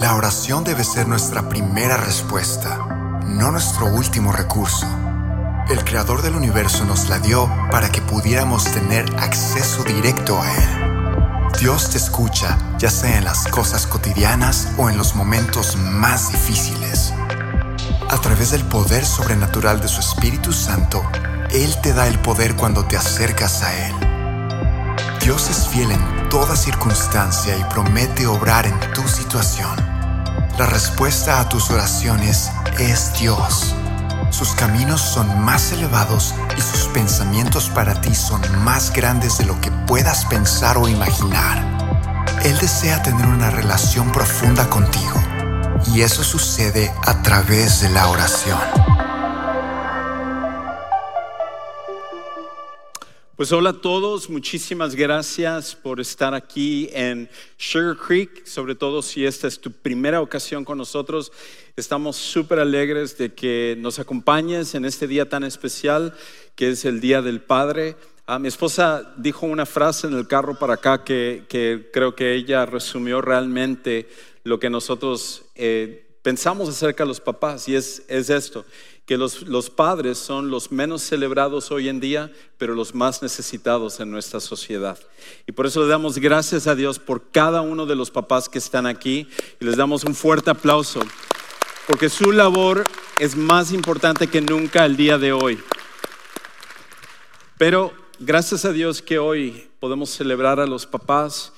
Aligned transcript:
La 0.00 0.14
oración 0.14 0.64
debe 0.64 0.82
ser 0.82 1.06
nuestra 1.06 1.50
primera 1.50 1.98
respuesta, 1.98 2.78
no 3.26 3.50
nuestro 3.50 3.84
último 3.84 4.32
recurso. 4.32 4.86
El 5.68 5.84
Creador 5.84 6.22
del 6.22 6.36
universo 6.36 6.86
nos 6.86 7.10
la 7.10 7.18
dio 7.18 7.52
para 7.70 7.92
que 7.92 8.00
pudiéramos 8.00 8.64
tener 8.64 9.04
acceso 9.18 9.84
directo 9.84 10.40
a 10.40 10.52
Él. 10.54 11.50
Dios 11.60 11.90
te 11.90 11.98
escucha, 11.98 12.56
ya 12.78 12.88
sea 12.88 13.18
en 13.18 13.24
las 13.24 13.46
cosas 13.48 13.86
cotidianas 13.86 14.68
o 14.78 14.88
en 14.88 14.96
los 14.96 15.14
momentos 15.14 15.76
más 15.76 16.32
difíciles. 16.32 17.12
A 18.08 18.16
través 18.22 18.52
del 18.52 18.64
poder 18.64 19.04
sobrenatural 19.04 19.82
de 19.82 19.88
su 19.88 20.00
Espíritu 20.00 20.54
Santo, 20.54 21.02
Él 21.50 21.76
te 21.82 21.92
da 21.92 22.08
el 22.08 22.18
poder 22.20 22.56
cuando 22.56 22.86
te 22.86 22.96
acercas 22.96 23.62
a 23.62 23.86
Él. 23.86 23.94
Dios 25.20 25.50
es 25.50 25.68
fiel 25.68 25.92
en 25.92 26.28
toda 26.30 26.56
circunstancia 26.56 27.54
y 27.54 27.64
promete 27.64 28.26
obrar 28.26 28.64
en 28.64 28.80
tu 28.94 29.06
situación. 29.06 29.89
La 30.60 30.66
respuesta 30.66 31.40
a 31.40 31.48
tus 31.48 31.70
oraciones 31.70 32.50
es 32.78 33.14
Dios. 33.18 33.74
Sus 34.28 34.50
caminos 34.50 35.00
son 35.00 35.42
más 35.42 35.72
elevados 35.72 36.34
y 36.54 36.60
sus 36.60 36.82
pensamientos 36.88 37.70
para 37.70 37.98
ti 38.02 38.14
son 38.14 38.42
más 38.62 38.92
grandes 38.92 39.38
de 39.38 39.46
lo 39.46 39.58
que 39.62 39.70
puedas 39.70 40.26
pensar 40.26 40.76
o 40.76 40.86
imaginar. 40.86 41.64
Él 42.44 42.58
desea 42.58 43.02
tener 43.02 43.26
una 43.26 43.48
relación 43.48 44.12
profunda 44.12 44.68
contigo 44.68 45.14
y 45.94 46.02
eso 46.02 46.22
sucede 46.22 46.92
a 47.06 47.22
través 47.22 47.80
de 47.80 47.88
la 47.88 48.10
oración. 48.10 48.58
Pues 53.40 53.52
hola 53.52 53.70
a 53.70 53.80
todos, 53.80 54.28
muchísimas 54.28 54.94
gracias 54.94 55.74
por 55.74 55.98
estar 55.98 56.34
aquí 56.34 56.90
en 56.92 57.26
Sugar 57.56 57.96
Creek, 57.96 58.44
sobre 58.44 58.74
todo 58.74 59.00
si 59.00 59.24
esta 59.24 59.48
es 59.48 59.58
tu 59.58 59.72
primera 59.72 60.20
ocasión 60.20 60.62
con 60.62 60.76
nosotros. 60.76 61.32
Estamos 61.74 62.16
súper 62.16 62.58
alegres 62.58 63.16
de 63.16 63.32
que 63.32 63.78
nos 63.78 63.98
acompañes 63.98 64.74
en 64.74 64.84
este 64.84 65.06
día 65.06 65.26
tan 65.26 65.42
especial 65.42 66.12
que 66.54 66.68
es 66.68 66.84
el 66.84 67.00
Día 67.00 67.22
del 67.22 67.40
Padre. 67.40 67.96
Ah, 68.26 68.38
mi 68.38 68.48
esposa 68.48 69.14
dijo 69.16 69.46
una 69.46 69.64
frase 69.64 70.06
en 70.06 70.18
el 70.18 70.28
carro 70.28 70.58
para 70.58 70.74
acá 70.74 71.02
que, 71.02 71.46
creo 71.94 72.14
que 72.14 72.34
ella 72.34 72.66
resumió 72.66 73.22
realmente 73.22 74.06
lo 74.44 74.60
que 74.60 74.68
nosotros 74.68 75.46
eh, 75.54 76.18
pensamos 76.20 76.68
acerca 76.68 77.04
de 77.04 77.08
los 77.08 77.22
papás 77.22 77.70
y 77.70 77.74
es, 77.74 78.02
es 78.06 78.28
esto 78.28 78.66
que 79.10 79.18
los, 79.18 79.70
padres 79.70 80.18
son 80.18 80.52
los 80.52 80.70
menos 80.70 81.02
celebrados 81.02 81.72
hoy 81.72 81.88
en 81.88 81.98
día, 81.98 82.30
pero 82.58 82.76
los 82.76 82.94
más 82.94 83.22
necesitados 83.22 83.98
en 83.98 84.08
nuestra 84.08 84.38
sociedad. 84.38 85.00
Y 85.48 85.50
por 85.50 85.66
eso 85.66 85.82
le 85.82 85.88
damos 85.88 86.18
gracias 86.18 86.68
a 86.68 86.76
Dios 86.76 87.00
por 87.00 87.32
cada 87.32 87.60
uno 87.60 87.86
de 87.86 87.96
los 87.96 88.12
papás 88.12 88.48
que 88.48 88.58
están 88.58 88.86
aquí 88.86 89.28
y 89.58 89.64
les 89.64 89.76
damos 89.76 90.04
un 90.04 90.14
fuerte 90.14 90.50
aplauso, 90.50 91.00
porque 91.88 92.08
su 92.08 92.30
labor 92.30 92.84
es 93.18 93.34
más 93.34 93.72
importante 93.72 94.28
que 94.28 94.42
nunca 94.42 94.86
el 94.86 94.96
día 94.96 95.18
de 95.18 95.32
hoy. 95.32 95.58
Pero 97.58 97.92
gracias 98.20 98.64
a 98.64 98.70
Dios 98.70 99.02
que 99.02 99.18
hoy 99.18 99.70
podemos 99.80 100.10
celebrar 100.10 100.60
a 100.60 100.66
los 100.66 100.86
papás 100.86 101.52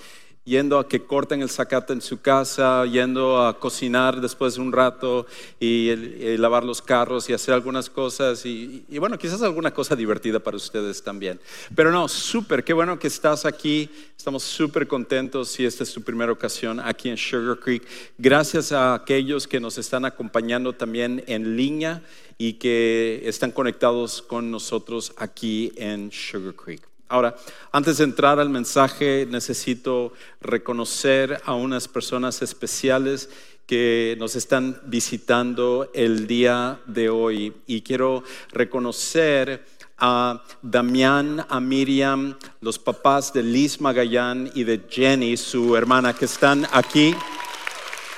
yendo 0.45 0.79
a 0.79 0.89
que 0.89 1.05
corten 1.05 1.41
el 1.41 1.49
zacate 1.49 1.93
en 1.93 2.01
su 2.01 2.21
casa, 2.21 2.85
yendo 2.87 3.45
a 3.45 3.61
cocinar 3.61 4.21
después 4.21 4.55
de 4.55 4.61
un 4.61 4.73
rato 4.73 5.27
y, 5.61 5.95
lavar 6.37 6.65
los 6.65 6.83
carros 6.83 7.31
y 7.31 7.33
hacer 7.33 7.55
algunas 7.55 7.89
cosas 7.89 8.45
y, 8.45 8.85
bueno, 8.99 9.19
quizás 9.19 9.43
alguna 9.43 9.73
cosa 9.73 9.95
divertida 9.95 10.41
para 10.41 10.57
ustedes 10.57 11.03
también. 11.03 11.41
Pero 11.75 11.93
no, 11.93 12.09
súper, 12.09 12.65
qué 12.65 12.73
bueno 12.73 12.99
que 12.99 13.07
estás 13.07 13.45
aquí, 13.45 13.89
estamos 14.17 14.43
súper 14.43 14.89
contentos 14.89 15.49
si 15.49 15.65
esta 15.65 15.85
es 15.85 15.93
tu 15.93 16.03
primera 16.03 16.33
ocasión 16.33 16.81
aquí 16.81 17.09
en 17.09 17.17
Sugar 17.17 17.59
Creek. 17.61 17.87
Gracias 18.19 18.73
a 18.73 18.95
aquellos 18.95 19.47
que 19.47 19.61
nos 19.61 19.79
están 19.79 20.05
acompañando 20.05 20.73
también 20.73 21.23
en 21.29 21.57
línea 21.57 22.03
y 22.39 22.55
que 22.55 23.23
están 23.25 23.53
conectados 23.53 24.23
con 24.23 24.51
nosotros 24.51 25.13
aquí 25.17 25.73
en 25.77 26.11
Sugar 26.11 26.55
Creek. 26.55 26.92
Ahora, 27.13 27.37
antes 27.73 27.99
de 27.99 28.05
entrar 28.05 28.41
al 28.41 28.49
mensaje, 28.49 29.29
necesito 29.29 30.15
reconocer 30.41 31.43
a 31.45 31.53
unas 31.53 31.87
personas 31.87 32.41
especiales 32.41 33.29
que 33.67 34.17
nos 34.19 34.35
están 34.35 34.81
visitando 34.87 35.91
el 35.93 36.27
día 36.27 36.81
de 36.87 37.11
hoy. 37.11 37.53
Y 37.67 37.83
quiero 37.83 38.25
reconocer 38.51 39.63
a 39.99 40.43
Damián, 40.63 41.45
a 41.51 41.61
Miriam, 41.61 42.35
los 42.63 42.79
papás 42.79 43.31
de 43.35 43.43
Liz 43.43 43.79
Magallán 43.79 44.51
y 44.55 44.65
de 44.65 44.81
Jenny, 44.89 45.37
su 45.37 45.77
hermana, 45.77 46.15
que 46.15 46.25
están 46.25 46.67
aquí. 46.73 47.15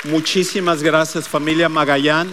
Muchísimas 0.04 0.84
gracias 0.84 1.28
familia 1.28 1.69
Magallán. 1.69 2.31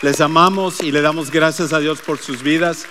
Les 0.00 0.20
amamos 0.20 0.80
y 0.80 0.92
le 0.92 1.00
damos 1.00 1.32
gracias 1.32 1.72
a 1.72 1.80
Dios 1.80 2.00
por 2.02 2.18
sus 2.18 2.40
vidas. 2.40 2.86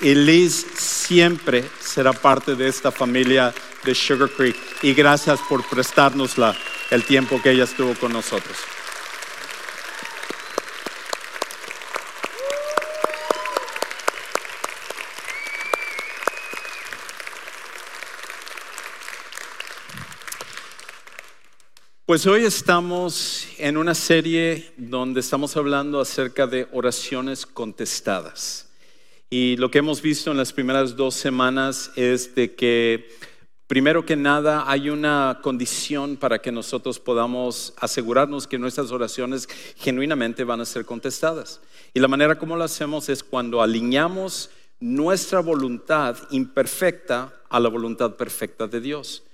Y 0.00 0.14
Liz 0.14 0.66
siempre 0.76 1.64
será 1.80 2.12
parte 2.12 2.54
de 2.54 2.68
esta 2.68 2.92
familia 2.92 3.54
de 3.82 3.94
Sugar 3.94 4.28
Creek. 4.28 4.56
Y 4.82 4.92
gracias 4.92 5.40
por 5.48 5.66
prestarnos 5.66 6.36
el 6.90 7.04
tiempo 7.04 7.40
que 7.40 7.52
ella 7.52 7.64
estuvo 7.64 7.94
con 7.94 8.12
nosotros. 8.12 8.56
Pues 22.04 22.26
hoy 22.26 22.44
estamos 22.44 23.48
en 23.58 23.76
una 23.76 23.94
serie 23.94 24.72
donde 24.76 25.20
estamos 25.20 25.56
hablando 25.56 26.00
acerca 26.00 26.46
de 26.46 26.68
oraciones 26.72 27.46
contestadas. 27.46 28.65
Y 29.28 29.56
lo 29.56 29.72
que 29.72 29.78
hemos 29.78 30.02
visto 30.02 30.30
en 30.30 30.36
las 30.36 30.52
primeras 30.52 30.94
dos 30.94 31.16
semanas 31.16 31.90
es 31.96 32.36
de 32.36 32.54
que, 32.54 33.08
primero 33.66 34.06
que 34.06 34.14
nada, 34.14 34.70
hay 34.70 34.88
una 34.88 35.40
condición 35.42 36.16
para 36.16 36.40
que 36.40 36.52
nosotros 36.52 37.00
podamos 37.00 37.74
asegurarnos 37.78 38.46
que 38.46 38.56
nuestras 38.56 38.92
oraciones 38.92 39.48
genuinamente 39.78 40.44
van 40.44 40.60
a 40.60 40.64
ser 40.64 40.84
contestadas. 40.84 41.60
Y 41.92 41.98
la 41.98 42.06
manera 42.06 42.38
como 42.38 42.56
lo 42.56 42.62
hacemos 42.62 43.08
es 43.08 43.24
cuando 43.24 43.60
alineamos 43.60 44.50
nuestra 44.78 45.40
voluntad 45.40 46.16
imperfecta 46.30 47.34
a 47.48 47.58
la 47.58 47.68
voluntad 47.68 48.14
perfecta 48.14 48.68
de 48.68 48.80
Dios. 48.80 49.24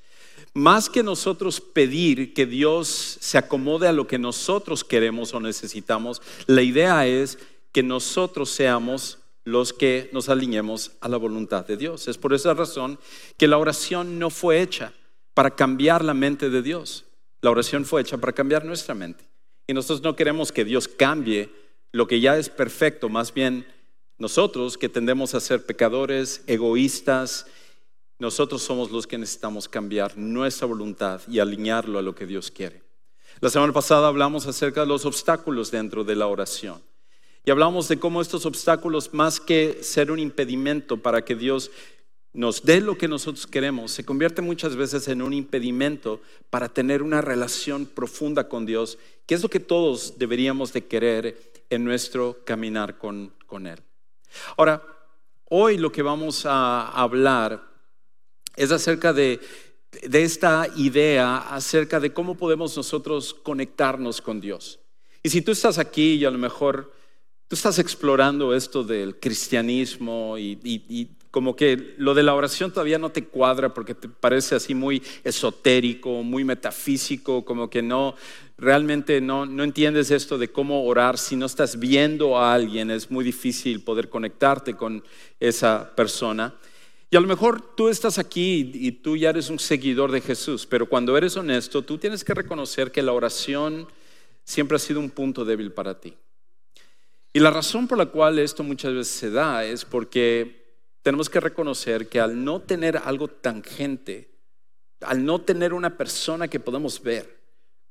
Más 0.55 0.89
que 0.89 1.03
nosotros 1.03 1.61
pedir 1.61 2.33
que 2.33 2.47
Dios 2.47 3.19
se 3.21 3.37
acomode 3.37 3.89
a 3.89 3.93
lo 3.93 4.07
que 4.07 4.19
nosotros 4.19 4.85
queremos 4.85 5.35
o 5.35 5.41
necesitamos, 5.41 6.23
la 6.47 6.63
idea 6.63 7.07
es 7.07 7.39
que 7.73 7.83
nosotros 7.83 8.51
seamos 8.51 9.19
los 9.45 9.73
que 9.73 10.11
nos 10.13 10.29
alineemos 10.29 10.93
a 11.01 11.09
la 11.09 11.17
voluntad 11.17 11.67
de 11.67 11.77
Dios. 11.77 12.09
Es 12.09 12.19
por 12.19 12.33
esa 12.33 12.55
razón 12.55 12.99
que 13.37 13.49
la 13.49 13.59
oración 13.59 14.19
no 14.19 14.31
fue 14.31 14.61
hecha 14.61 14.93
para 15.35 15.55
cambiar 15.55 16.05
la 16.05 16.15
mente 16.15 16.51
de 16.51 16.63
Dios. 16.63 17.05
La 17.41 17.51
oración 17.51 17.85
fue 17.85 18.03
hecha 18.03 18.19
para 18.19 18.33
cambiar 18.33 18.65
nuestra 18.65 18.95
mente. 18.95 19.25
Y 19.67 19.75
nosotros 19.75 20.03
no 20.03 20.17
queremos 20.17 20.53
que 20.53 20.65
Dios 20.65 20.89
cambie 20.89 21.51
lo 21.93 22.07
que 22.07 22.21
ya 22.21 22.37
es 22.39 22.49
perfecto, 22.49 23.09
más 23.09 23.35
bien 23.35 23.67
nosotros 24.19 24.79
que 24.79 24.89
tendemos 24.89 25.35
a 25.35 25.41
ser 25.41 25.67
pecadores, 25.67 26.43
egoístas, 26.47 27.47
nosotros 28.19 28.63
somos 28.63 28.91
los 28.91 29.07
que 29.07 29.19
necesitamos 29.19 29.69
cambiar 29.69 30.17
nuestra 30.17 30.67
voluntad 30.67 31.21
y 31.29 31.41
alinearlo 31.41 31.99
a 31.99 32.03
lo 32.03 32.15
que 32.15 32.27
Dios 32.27 32.51
quiere. 32.51 32.83
La 33.41 33.51
semana 33.51 33.73
pasada 33.73 34.07
hablamos 34.07 34.47
acerca 34.47 34.83
de 34.83 34.87
los 34.87 35.05
obstáculos 35.05 35.73
dentro 35.73 36.05
de 36.05 36.15
la 36.15 36.29
oración. 36.29 36.81
Y 37.45 37.51
hablamos 37.51 37.89
de 37.89 37.99
cómo 37.99 38.23
estos 38.23 38.47
obstáculos, 38.47 39.13
más 39.13 39.41
que 39.41 39.83
ser 39.83 40.13
un 40.13 40.21
impedimento 40.21 40.99
para 40.99 41.25
que 41.25 41.35
Dios 41.35 41.73
nos 42.33 42.63
dé 42.63 42.81
lo 42.81 42.97
que 42.97 43.09
nosotros 43.09 43.47
queremos, 43.47 43.91
se 43.91 44.05
convierte 44.05 44.43
muchas 44.43 44.77
veces 44.77 45.09
en 45.09 45.21
un 45.21 45.33
impedimento 45.33 46.21
para 46.51 46.69
tener 46.69 47.03
una 47.03 47.21
relación 47.21 47.85
profunda 47.85 48.49
con 48.49 48.65
Dios, 48.65 48.97
que 49.27 49.35
es 49.35 49.43
lo 49.43 49.51
que 49.51 49.61
todos 49.61 50.19
deberíamos 50.19 50.73
de 50.73 50.87
querer 50.87 51.53
en 51.69 51.85
nuestro 51.85 52.39
caminar 52.45 52.97
con, 52.97 53.35
con 53.47 53.67
Él. 53.67 53.81
Ahora, 54.57 54.83
hoy 55.49 55.79
lo 55.79 55.91
que 55.91 56.03
vamos 56.03 56.47
a 56.47 56.89
hablar 56.91 57.61
es 58.57 58.71
acerca 58.71 59.13
de, 59.13 59.41
de 60.03 60.23
esta 60.23 60.69
idea, 60.77 61.39
acerca 61.39 61.99
de 61.99 62.13
cómo 62.13 62.37
podemos 62.37 62.77
nosotros 62.77 63.35
conectarnos 63.35 64.23
con 64.23 64.41
Dios. 64.41 64.79
Y 65.23 65.29
si 65.29 65.43
tú 65.43 65.51
estás 65.53 65.79
aquí 65.79 66.15
y 66.15 66.25
a 66.25 66.31
lo 66.31 66.39
mejor 66.39 66.93
tú 67.53 67.57
estás 67.57 67.79
explorando 67.79 68.55
esto 68.55 68.83
del 68.83 69.17
cristianismo 69.21 70.39
y, 70.39 71.11
como 71.31 71.55
que 71.55 71.95
lo 71.99 72.15
de 72.15 72.23
la 72.23 72.35
oración 72.35 72.71
todavía 72.71 72.99
no 72.99 73.13
te 73.13 73.27
cuadra 73.27 73.75
porque 73.75 73.95
te 73.95 74.09
parece 74.09 74.55
así 74.55 74.75
muy 74.75 75.03
esotérico, 75.23 76.23
muy 76.23 76.45
metafísico, 76.45 77.45
como 77.45 77.69
que 77.69 77.83
no, 77.83 78.15
realmente 78.57 79.21
no, 79.21 79.45
no 79.45 79.65
entiendes 79.65 80.11
esto 80.11 80.39
de 80.39 80.49
cómo 80.49 80.87
orar. 80.87 81.19
Si 81.19 81.37
no 81.37 81.45
estás 81.45 81.79
viendo 81.79 82.39
a 82.39 82.55
alguien, 82.55 82.91
es 82.91 83.11
muy 83.11 83.23
difícil 83.23 83.83
poder 83.83 84.09
conectarte 84.09 84.73
con 84.73 85.05
esa 85.39 85.95
persona. 85.95 86.55
Y 87.11 87.17
a 87.17 87.21
lo 87.21 87.27
mejor 87.27 87.75
tú 87.77 87.91
estás 87.91 88.19
aquí 88.19 88.71
y 88.73 88.93
tú 88.93 89.19
ya 89.19 89.29
eres 89.29 89.51
un 89.51 89.59
seguidor 89.59 90.11
de 90.11 90.23
Jesús, 90.23 90.65
pero 90.65 90.89
cuando 90.89 91.19
eres 91.19 91.37
honesto, 91.37 91.83
tú 91.83 91.99
tienes 91.99 92.25
que 92.25 92.33
reconocer 92.33 92.91
que 92.91 93.03
la 93.03 93.13
oración 93.13 93.89
siempre 94.43 94.77
ha 94.77 94.79
sido 94.79 95.01
un 95.01 95.11
punto 95.11 95.45
débil 95.45 95.71
para 95.71 96.01
ti. 96.01 96.15
Y 97.33 97.41
la 97.41 97.51
razón 97.51 97.89
por 97.89 97.97
la 97.97 98.07
cual 98.07 98.39
esto 98.39 98.63
muchas 98.63 98.93
veces 98.93 99.15
se 99.15 99.31
da 99.31 99.65
es 99.65 99.85
porque 99.85 100.77
tenemos 101.03 101.31
que 101.31 101.41
reconocer 101.41 102.09
que 102.09 102.21
al 102.21 102.45
no 102.45 102.61
tener 102.61 102.99
algo 102.99 103.29
tangente, 103.29 104.31
al 105.01 105.25
no 105.25 105.41
tener 105.41 105.73
una 105.73 105.97
persona 105.97 106.49
que 106.49 106.61
podemos 106.61 107.03
ver, 107.03 107.41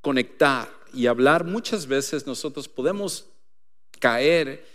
conectar 0.02 0.70
y 0.94 1.08
hablar, 1.08 1.44
muchas 1.44 1.88
veces 1.88 2.28
nosotros 2.28 2.68
podemos 2.68 3.30
caer 4.00 4.66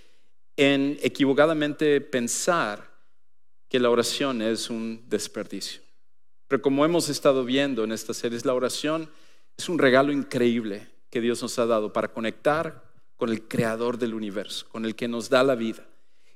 en 0.56 0.98
equivocadamente 1.02 2.00
pensar 2.00 2.90
que 3.68 3.78
la 3.78 3.90
oración 3.90 4.42
es 4.42 4.68
un 4.68 5.04
desperdicio. 5.08 5.80
Pero 6.48 6.62
como 6.62 6.84
hemos 6.84 7.08
estado 7.08 7.44
viendo 7.44 7.84
en 7.84 7.92
esta 7.92 8.14
serie, 8.14 8.38
la 8.44 8.54
oración 8.54 9.10
es 9.56 9.68
un 9.68 9.78
regalo 9.78 10.12
increíble 10.12 10.88
que 11.10 11.20
Dios 11.20 11.42
nos 11.42 11.58
ha 11.58 11.66
dado 11.66 11.92
para 11.92 12.12
conectar 12.12 12.85
con 13.16 13.30
el 13.30 13.48
creador 13.48 13.98
del 13.98 14.14
universo, 14.14 14.68
con 14.68 14.84
el 14.84 14.94
que 14.94 15.08
nos 15.08 15.28
da 15.28 15.42
la 15.42 15.54
vida. 15.54 15.86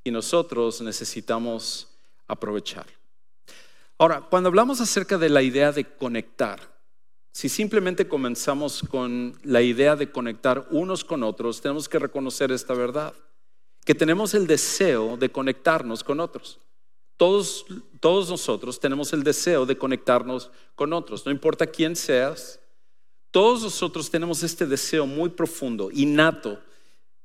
Y 0.03 0.11
nosotros 0.11 0.81
necesitamos 0.81 1.88
aprovechar. 2.27 2.87
Ahora, 3.99 4.23
cuando 4.23 4.49
hablamos 4.49 4.81
acerca 4.81 5.19
de 5.19 5.29
la 5.29 5.43
idea 5.43 5.73
de 5.73 5.85
conectar, 5.85 6.71
si 7.32 7.49
simplemente 7.49 8.09
comenzamos 8.09 8.82
con 8.82 9.38
la 9.43 9.62
idea 9.62 9.94
de 9.94 10.11
conectar 10.11 10.67
unos 10.71 11.05
con 11.05 11.23
otros, 11.23 11.61
tenemos 11.61 11.88
que 11.88 11.99
reconocer 11.99 12.50
esta 12.50 12.75
verdad, 12.75 13.15
que 13.85 13.94
tenemos 13.94 14.35
el 14.35 14.47
deseo 14.47 15.17
de 15.17 15.31
conectarnos 15.31 16.03
con 16.03 16.19
otros. 16.21 16.59
Todos, 17.17 17.67
todos 18.00 18.31
nosotros 18.31 18.81
tenemos 18.81 19.12
el 19.12 19.23
deseo 19.23 19.67
de 19.67 19.76
conectarnos 19.76 20.50
con 20.75 20.93
otros, 20.94 21.26
no 21.26 21.31
importa 21.31 21.67
quién 21.67 21.94
seas, 21.94 22.59
todos 23.31 23.62
nosotros 23.62 24.11
tenemos 24.11 24.43
este 24.43 24.67
deseo 24.67 25.06
muy 25.06 25.29
profundo, 25.29 25.91
innato, 25.93 26.59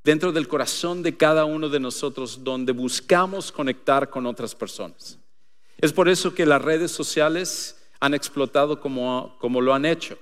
dentro 0.06 0.32
del 0.32 0.48
corazón 0.48 1.02
de 1.02 1.18
cada 1.18 1.46
uno 1.46 1.68
de 1.68 1.80
nosotros, 1.80 2.44
donde 2.44 2.72
buscamos 2.72 3.52
conectar 3.52 4.12
con 4.12 4.28
otras 4.28 4.54
personas. 4.54 5.18
Es 5.80 5.92
por 5.92 6.08
eso 6.08 6.36
que 6.36 6.46
las 6.46 6.62
redes 6.62 6.92
sociales 6.92 7.82
han 8.00 8.14
explotado 8.14 8.80
como, 8.80 9.36
como 9.40 9.62
lo 9.62 9.74
han 9.74 9.84
hecho. 9.84 10.20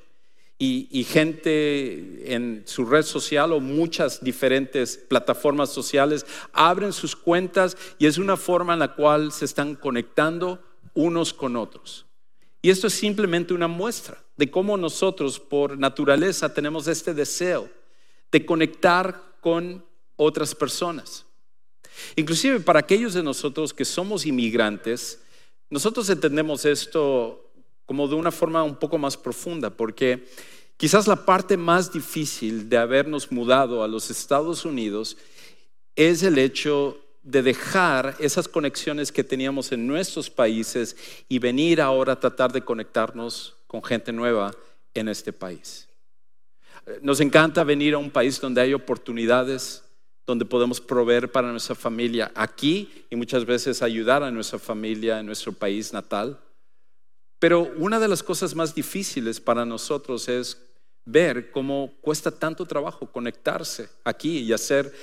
Y, 0.58 0.88
y, 0.90 1.04
gente 1.04 2.34
en 2.34 2.64
su 2.66 2.86
red 2.86 3.04
social 3.04 3.52
o 3.52 3.60
muchas 3.60 4.24
diferentes 4.24 4.96
plataformas 4.96 5.70
sociales 5.70 6.26
abren 6.54 6.94
sus 6.94 7.16
cuentas 7.18 7.76
y 8.00 8.06
es 8.06 8.18
una 8.18 8.38
forma 8.38 8.74
en 8.74 8.80
la 8.80 8.94
cual 8.96 9.34
se 9.34 9.44
están 9.44 9.76
conectando 9.76 10.64
unos 10.94 11.34
con 11.34 11.58
otros. 11.58 12.06
Y 12.62 12.70
esto 12.70 12.88
es 12.88 12.94
simplemente 12.94 13.54
una 13.54 13.68
muestra 13.68 14.24
de 14.38 14.50
cómo 14.50 14.78
nosotros 14.78 15.40
por 15.40 15.78
naturaleza 15.78 16.54
tenemos 16.54 16.88
este 16.88 17.14
deseo 17.14 17.70
de 18.32 18.46
conectar 18.46 19.33
con 19.44 19.86
otras 20.16 20.56
personas. 20.56 21.26
Inclusive 22.16 22.62
para 22.62 22.80
aquellos 22.80 23.14
de 23.14 23.22
nosotros 23.22 23.74
que 23.74 23.86
somos 23.86 24.26
inmigrantes, 24.26 25.22
nosotros 25.70 26.10
entendemos 26.10 26.66
esto 26.66 27.52
como 27.86 28.08
de 28.08 28.16
una 28.16 28.32
forma 28.32 28.64
un 28.64 28.78
poco 28.78 28.98
más 28.98 29.18
profunda, 29.18 29.70
porque 29.70 30.28
quizás 30.78 31.08
la 31.08 31.26
parte 31.26 31.58
más 31.58 31.92
difícil 31.92 32.70
de 32.70 32.78
habernos 32.78 33.32
mudado 33.32 33.84
a 33.84 33.88
los 33.88 34.10
Estados 34.10 34.66
Unidos 34.66 35.18
es 35.96 36.24
el 36.24 36.38
hecho 36.40 36.98
de 37.22 37.44
dejar 37.44 38.16
esas 38.20 38.48
conexiones 38.48 39.12
que 39.12 39.24
teníamos 39.24 39.72
en 39.72 39.86
nuestros 39.86 40.30
países 40.30 40.96
y 41.30 41.40
venir 41.40 41.82
ahora 41.82 42.14
a 42.14 42.20
tratar 42.20 42.52
de 42.52 42.64
conectarnos 42.64 43.56
con 43.68 43.84
gente 43.84 44.12
nueva 44.12 44.54
en 44.94 45.10
este 45.10 45.32
país. 45.32 45.88
Nos 47.02 47.20
encanta 47.22 47.64
venir 47.64 47.94
a 47.94 47.98
un 47.98 48.12
país 48.12 48.40
donde 48.40 48.62
hay 48.62 48.74
oportunidades, 48.74 49.84
donde 50.26 50.46
podemos 50.46 50.82
proveer 50.82 51.32
para 51.32 51.52
nuestra 51.52 51.76
familia 51.76 52.32
aquí 52.36 53.06
y 53.10 53.16
muchas 53.16 53.46
veces 53.46 53.82
ayudar 53.82 54.24
a 54.24 54.32
nuestra 54.32 54.60
familia 54.60 55.20
en 55.20 55.26
nuestro 55.26 55.54
país 55.54 55.94
natal. 55.94 56.40
Pero 57.40 57.72
una 57.78 58.00
de 58.00 58.08
las 58.08 58.24
cosas 58.24 58.56
más 58.56 58.74
difíciles 58.74 59.40
para 59.40 59.66
nosotros 59.66 60.30
es 60.30 60.58
ver 61.06 61.52
cómo 61.52 61.94
cuesta 62.02 62.32
tanto 62.32 62.66
trabajo 62.66 63.12
conectarse 63.12 63.90
aquí 64.04 64.40
y 64.40 64.54
hacer 64.54 64.94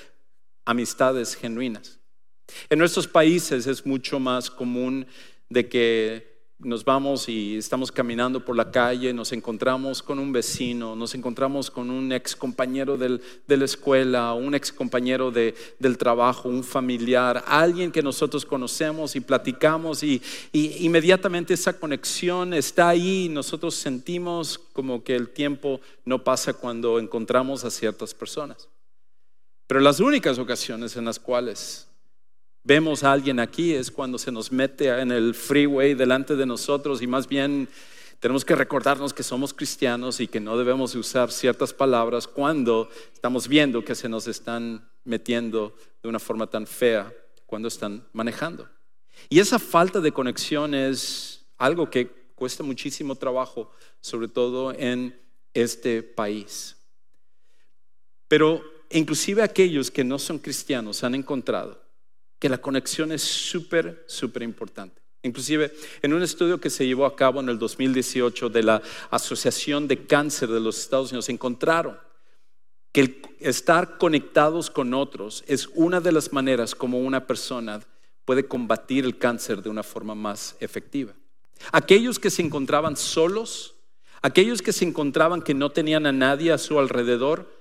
amistades 0.65 1.35
genuinas. 1.35 1.99
En 2.69 2.79
nuestros 2.79 3.07
países 3.07 3.67
es 3.67 3.85
mucho 3.87 4.19
más 4.19 4.51
común 4.51 5.07
de 5.49 5.69
que 5.69 6.30
nos 6.63 6.85
vamos 6.85 7.29
y 7.29 7.57
estamos 7.57 7.91
caminando 7.91 8.45
por 8.45 8.57
la 8.57 8.71
calle, 8.71 9.13
nos 9.13 9.33
encontramos 9.33 10.03
con 10.03 10.19
un 10.19 10.33
vecino, 10.33 10.95
nos 10.95 11.15
encontramos 11.15 11.71
con 11.71 11.91
un 11.91 12.13
ex 12.13 12.37
compañero 12.37 12.99
de 12.99 13.21
la 13.57 13.65
escuela, 13.65 14.35
un 14.35 14.55
ex 14.55 14.73
compañero 14.73 15.31
del 15.31 15.99
trabajo, 15.99 16.49
un 16.49 16.63
familiar, 16.63 17.43
alguien 17.47 17.91
que 17.91 18.03
nosotros 18.03 18.45
conocemos 18.45 19.17
y 19.17 19.21
platicamos 19.21 20.03
y, 20.03 20.23
y 20.53 20.85
inmediatamente 20.85 21.55
esa 21.55 21.79
conexión 21.79 22.53
está 22.53 22.91
ahí 22.91 23.25
y 23.25 23.29
nosotros 23.29 23.75
sentimos 23.75 24.59
como 24.59 25.03
que 25.03 25.17
el 25.17 25.31
tiempo 25.31 25.81
no 26.05 26.23
pasa 26.23 26.53
cuando 26.53 26.99
encontramos 26.99 27.65
a 27.65 27.71
ciertas 27.71 28.13
personas. 28.15 28.69
Pero 29.67 29.81
las 29.81 30.01
únicas 30.01 30.39
ocasiones 30.39 30.97
en 30.97 31.05
las 31.05 31.19
cuales 31.19 31.90
vemos 32.63 33.05
a 33.05 33.13
alguien 33.13 33.41
aquí 33.41 33.75
es 33.75 33.91
cuando 33.91 34.19
se 34.19 34.33
nos 34.33 34.53
mete 34.53 34.89
en 34.89 35.11
el 35.13 35.35
freeway 35.35 35.95
delante 35.95 36.37
de 36.37 36.47
nosotros 36.47 37.03
y 37.03 37.07
más 37.07 37.27
bien 37.27 37.69
tenemos 38.19 38.45
que 38.45 38.55
recordarnos 38.55 39.15
que 39.15 39.23
somos 39.23 39.55
cristianos 39.55 40.21
y 40.21 40.29
que 40.29 40.41
no 40.41 40.59
debemos 40.59 40.95
usar 40.95 41.33
ciertas 41.33 41.73
palabras 41.73 42.27
cuando 42.27 42.91
estamos 43.13 43.49
viendo 43.49 43.85
que 43.85 43.95
se 43.95 44.09
nos 44.09 44.27
están 44.27 44.87
metiendo 45.05 45.75
de 46.03 46.09
una 46.09 46.19
forma 46.19 46.47
tan 46.47 46.67
fea 46.67 47.11
cuando 47.47 47.69
están 47.69 48.07
manejando. 48.13 48.69
Y 49.31 49.39
esa 49.39 49.59
falta 49.59 50.01
de 50.01 50.13
conexión 50.13 50.75
es 50.75 51.47
algo 51.57 51.89
que 51.89 52.09
cuesta 52.35 52.63
muchísimo 52.63 53.17
trabajo, 53.17 53.71
sobre 54.01 54.29
todo 54.29 54.73
en 54.73 55.19
este 55.55 56.03
país. 56.03 56.77
Pero 58.29 58.63
inclusive 58.91 59.43
aquellos 59.43 59.91
que 59.91 60.05
no 60.05 60.19
son 60.19 60.39
cristianos 60.39 61.03
han 61.03 61.15
encontrado 61.15 61.90
que 62.41 62.49
la 62.49 62.59
conexión 62.59 63.13
es 63.13 63.23
súper, 63.23 64.03
súper 64.09 64.43
importante. 64.43 65.01
Inclusive 65.23 65.73
en 66.01 66.15
un 66.15 66.23
estudio 66.23 66.59
que 66.59 66.71
se 66.71 66.87
llevó 66.87 67.05
a 67.05 67.15
cabo 67.15 67.41
en 67.41 67.51
el 67.51 67.59
2018 67.59 68.49
de 68.49 68.63
la 68.63 68.83
Asociación 69.11 69.87
de 69.87 70.07
Cáncer 70.07 70.49
de 70.49 70.61
los 70.61 70.79
Estados 70.79 71.11
Unidos, 71.11 71.29
encontraron 71.29 71.99
que 72.93 73.21
estar 73.39 73.99
conectados 73.99 74.71
con 74.71 74.95
otros 74.95 75.45
es 75.47 75.69
una 75.75 76.01
de 76.01 76.13
las 76.13 76.33
maneras 76.33 76.75
como 76.75 76.99
una 76.99 77.27
persona 77.27 77.81
puede 78.25 78.49
combatir 78.49 79.05
el 79.05 79.19
cáncer 79.19 79.63
de 79.63 79.69
una 79.69 79.83
forma 79.83 80.15
más 80.15 80.57
efectiva. 80.61 81.13
Aquellos 81.73 82.19
que 82.19 82.31
se 82.31 82.43
encontraban 82.43 82.97
solos, 82.97 83.75
aquellos 84.23 84.63
que 84.63 84.73
se 84.73 84.87
encontraban 84.87 85.43
que 85.43 85.53
no 85.55 85.71
tenían 85.71 86.07
a 86.07 86.13
nadie 86.13 86.53
a 86.53 86.59
su 86.59 86.79
alrededor, 86.79 87.53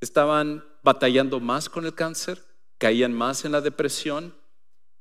estaban 0.00 0.64
batallando 0.84 1.40
más 1.40 1.68
con 1.68 1.84
el 1.84 1.94
cáncer 1.94 2.51
caían 2.82 3.12
más 3.12 3.44
en 3.44 3.52
la 3.52 3.60
depresión 3.60 4.34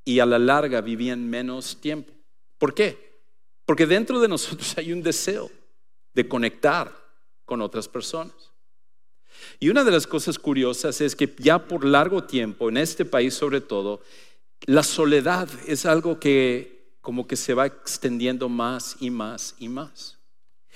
y 0.05 0.19
a 0.19 0.27
la 0.27 0.37
larga 0.37 0.81
vivían 0.81 1.27
menos 1.27 1.81
tiempo. 1.81 2.13
¿Por 2.59 2.75
qué? 2.75 3.19
Porque 3.65 3.87
dentro 3.87 4.19
de 4.19 4.27
nosotros 4.27 4.71
hay 4.77 4.93
un 4.93 5.01
deseo 5.01 5.49
de 6.13 6.27
conectar 6.27 6.95
con 7.43 7.59
otras 7.59 7.87
personas. 7.87 8.35
Y 9.59 9.69
una 9.69 9.83
de 9.83 9.89
las 9.89 10.05
cosas 10.05 10.37
curiosas 10.37 11.01
es 11.01 11.15
que 11.15 11.33
ya 11.39 11.67
por 11.67 11.83
largo 11.83 12.23
tiempo, 12.23 12.69
en 12.69 12.77
este 12.77 13.03
país 13.03 13.33
sobre 13.33 13.61
todo, 13.61 14.03
la 14.67 14.83
soledad 14.83 15.49
es 15.65 15.87
algo 15.87 16.19
que 16.19 16.99
como 17.01 17.25
que 17.25 17.35
se 17.35 17.55
va 17.55 17.65
extendiendo 17.65 18.47
más 18.47 18.97
y 18.99 19.09
más 19.09 19.55
y 19.57 19.69
más. 19.69 20.19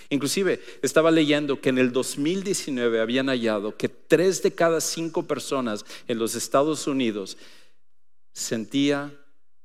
Inclusive 0.09 0.61
estaba 0.81 1.11
leyendo 1.11 1.59
que 1.59 1.69
en 1.69 1.77
el 1.77 1.91
2019 1.91 2.99
habían 2.99 3.27
hallado 3.27 3.75
que 3.75 3.89
tres 3.89 4.43
de 4.43 4.53
cada 4.53 4.81
cinco 4.81 5.23
personas 5.23 5.85
en 6.07 6.19
los 6.19 6.35
Estados 6.35 6.87
Unidos 6.87 7.37
sentía 8.33 9.11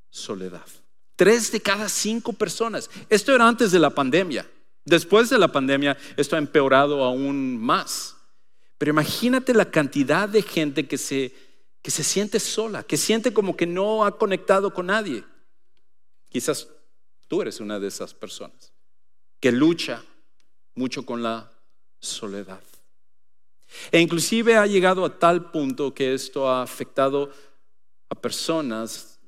soledad. 0.09 0.67
Tres 1.17 1.53
de 1.53 1.61
cada 1.61 1.89
cinco 1.89 2.33
personas. 2.33 2.89
Esto 3.11 3.35
era 3.35 3.47
antes 3.47 3.71
de 3.73 3.79
la 3.79 3.91
pandemia. 3.91 4.49
Después 4.85 5.29
de 5.29 5.39
la 5.39 5.49
pandemia 5.49 5.97
esto 6.17 6.37
ha 6.37 6.39
empeorado 6.39 7.05
aún 7.05 7.59
más. 7.59 8.17
Pero 8.79 8.91
imagínate 8.91 9.53
la 9.53 9.71
cantidad 9.71 10.27
de 10.27 10.41
gente 10.41 10.89
que 10.89 10.97
se, 10.97 11.35
que 11.83 11.91
se 11.91 12.03
siente 12.03 12.41
sola, 12.41 12.83
que 12.83 12.97
siente 12.97 13.35
como 13.35 13.55
que 13.55 13.67
no 13.67 14.07
ha 14.07 14.17
conectado 14.17 14.73
con 14.73 14.87
nadie. 14.87 15.23
Quizás 16.31 16.67
tú 17.29 17.43
eres 17.43 17.61
una 17.61 17.79
de 17.79 17.89
esas 17.89 18.15
personas 18.15 18.73
que 19.41 19.51
lucha 19.51 20.05
mucho 20.75 21.05
con 21.05 21.23
la 21.23 21.51
soledad. 21.99 22.63
E 23.93 24.01
inclusive 24.01 24.57
ha 24.57 24.67
llegado 24.67 25.05
a 25.05 25.19
tal 25.19 25.51
punto 25.51 25.95
que 25.95 26.15
esto 26.15 26.49
ha 26.49 26.63
afectado 26.63 27.31
a 28.09 28.15
personas 28.15 29.21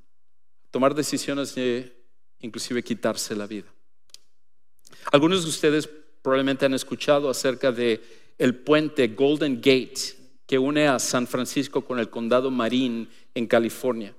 a 0.66 0.70
tomar 0.70 0.94
decisiones 0.94 1.54
de 1.54 1.92
inclusive 2.40 2.82
quitarse 2.82 3.36
la 3.36 3.46
vida. 3.46 3.72
Algunos 5.12 5.44
de 5.44 5.48
ustedes 5.48 5.88
probablemente 6.22 6.66
han 6.66 6.74
escuchado 6.74 7.30
acerca 7.30 7.72
de 7.72 8.02
el 8.38 8.56
puente 8.56 9.08
Golden 9.08 9.56
Gate 9.56 10.16
que 10.46 10.58
une 10.58 10.88
a 10.88 10.98
San 10.98 11.26
Francisco 11.26 11.84
con 11.84 11.98
el 11.98 12.10
condado 12.10 12.50
Marin 12.50 13.08
en 13.34 13.46
California. 13.46 14.14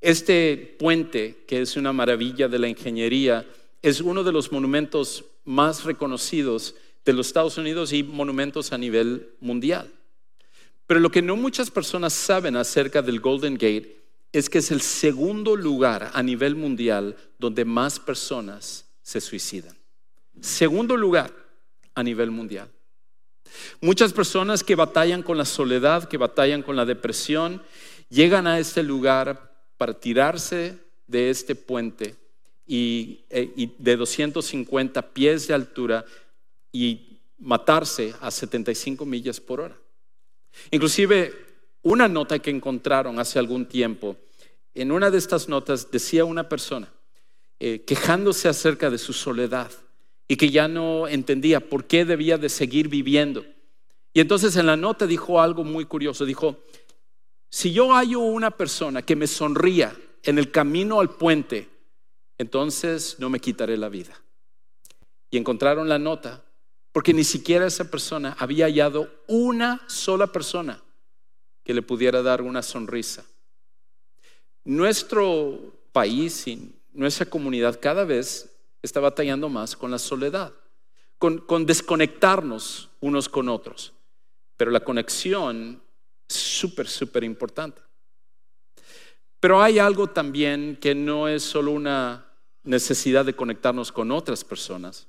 Este 0.00 0.76
puente, 0.78 1.44
que 1.46 1.60
es 1.62 1.76
una 1.76 1.92
maravilla 1.92 2.48
de 2.48 2.58
la 2.58 2.68
ingeniería, 2.68 3.46
es 3.82 4.00
uno 4.00 4.22
de 4.22 4.32
los 4.32 4.52
monumentos 4.52 5.24
más 5.46 5.84
reconocidos 5.84 6.74
de 7.04 7.14
los 7.14 7.28
Estados 7.28 7.56
Unidos 7.56 7.92
y 7.92 8.02
monumentos 8.02 8.72
a 8.72 8.78
nivel 8.78 9.30
mundial. 9.40 9.90
Pero 10.86 11.00
lo 11.00 11.10
que 11.10 11.22
no 11.22 11.36
muchas 11.36 11.70
personas 11.70 12.12
saben 12.12 12.56
acerca 12.56 13.00
del 13.00 13.20
Golden 13.20 13.54
Gate 13.54 14.04
es 14.32 14.50
que 14.50 14.58
es 14.58 14.70
el 14.70 14.82
segundo 14.82 15.56
lugar 15.56 16.10
a 16.12 16.22
nivel 16.22 16.56
mundial 16.56 17.16
donde 17.38 17.64
más 17.64 17.98
personas 17.98 18.86
se 19.02 19.20
suicidan. 19.20 19.76
Segundo 20.40 20.96
lugar 20.96 21.32
a 21.94 22.02
nivel 22.02 22.30
mundial. 22.30 22.68
Muchas 23.80 24.12
personas 24.12 24.62
que 24.62 24.74
batallan 24.74 25.22
con 25.22 25.38
la 25.38 25.44
soledad, 25.44 26.08
que 26.08 26.18
batallan 26.18 26.62
con 26.62 26.76
la 26.76 26.84
depresión, 26.84 27.62
llegan 28.10 28.46
a 28.46 28.58
este 28.58 28.82
lugar 28.82 29.64
para 29.78 29.94
tirarse 29.94 30.78
de 31.06 31.30
este 31.30 31.54
puente 31.54 32.16
y, 32.66 33.24
eh, 33.30 33.70
de 33.78 33.96
250 33.96 35.12
pies 35.12 35.46
de 35.48 35.54
altura 35.54 36.04
y 36.72 37.20
matarse 37.38 38.14
a 38.20 38.30
75 38.30 39.04
millas 39.06 39.40
por 39.40 39.60
hora. 39.60 39.76
Inclusive 40.70 41.32
una 41.82 42.08
nota 42.08 42.38
que 42.38 42.50
encontraron 42.50 43.18
hace 43.18 43.38
algún 43.38 43.66
tiempo, 43.66 44.16
en 44.74 44.90
una 44.90 45.10
de 45.10 45.18
estas 45.18 45.48
notas 45.48 45.90
decía 45.90 46.24
una 46.24 46.48
persona 46.48 46.92
eh, 47.60 47.84
quejándose 47.86 48.48
acerca 48.48 48.90
de 48.90 48.98
su 48.98 49.12
soledad 49.12 49.70
y 50.28 50.36
que 50.36 50.50
ya 50.50 50.68
no 50.68 51.08
entendía 51.08 51.60
por 51.60 51.84
qué 51.86 52.04
debía 52.04 52.36
de 52.36 52.48
seguir 52.48 52.88
viviendo. 52.88 53.44
Y 54.12 54.20
entonces 54.20 54.56
en 54.56 54.66
la 54.66 54.76
nota 54.76 55.06
dijo 55.06 55.40
algo 55.40 55.62
muy 55.62 55.84
curioso, 55.84 56.24
dijo, 56.24 56.64
si 57.48 57.72
yo 57.72 57.94
hallo 57.94 58.20
una 58.20 58.50
persona 58.50 59.02
que 59.02 59.16
me 59.16 59.26
sonría 59.26 59.96
en 60.22 60.38
el 60.38 60.50
camino 60.50 61.00
al 61.00 61.10
puente, 61.10 61.68
entonces 62.38 63.16
no 63.18 63.30
me 63.30 63.40
quitaré 63.40 63.76
la 63.76 63.88
vida. 63.88 64.20
Y 65.30 65.38
encontraron 65.38 65.88
la 65.88 65.98
nota 65.98 66.44
porque 66.92 67.12
ni 67.12 67.24
siquiera 67.24 67.66
esa 67.66 67.90
persona 67.90 68.36
había 68.38 68.64
hallado 68.64 69.12
una 69.26 69.82
sola 69.86 70.28
persona 70.28 70.82
que 71.62 71.74
le 71.74 71.82
pudiera 71.82 72.22
dar 72.22 72.40
una 72.40 72.62
sonrisa. 72.62 73.26
Nuestro 74.64 75.74
país 75.92 76.46
y 76.46 76.74
nuestra 76.92 77.26
comunidad 77.26 77.78
cada 77.80 78.04
vez 78.04 78.56
está 78.82 79.00
batallando 79.00 79.48
más 79.48 79.76
con 79.76 79.90
la 79.90 79.98
soledad, 79.98 80.54
con, 81.18 81.38
con 81.38 81.66
desconectarnos 81.66 82.88
unos 83.00 83.28
con 83.28 83.48
otros. 83.48 83.92
Pero 84.56 84.70
la 84.70 84.80
conexión 84.80 85.82
es 86.28 86.36
súper, 86.36 86.88
súper 86.88 87.24
importante. 87.24 87.82
Pero 89.38 89.62
hay 89.62 89.78
algo 89.78 90.06
también 90.06 90.78
que 90.80 90.94
no 90.94 91.28
es 91.28 91.42
solo 91.42 91.72
una 91.72 92.25
necesidad 92.66 93.24
de 93.24 93.34
conectarnos 93.34 93.92
con 93.92 94.10
otras 94.10 94.44
personas, 94.44 95.06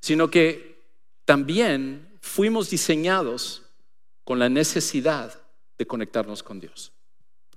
sino 0.00 0.30
que 0.30 0.82
también 1.24 2.18
fuimos 2.22 2.70
diseñados 2.70 3.62
con 4.24 4.38
la 4.38 4.48
necesidad 4.48 5.42
de 5.76 5.86
conectarnos 5.86 6.42
con 6.42 6.60
Dios. 6.60 6.92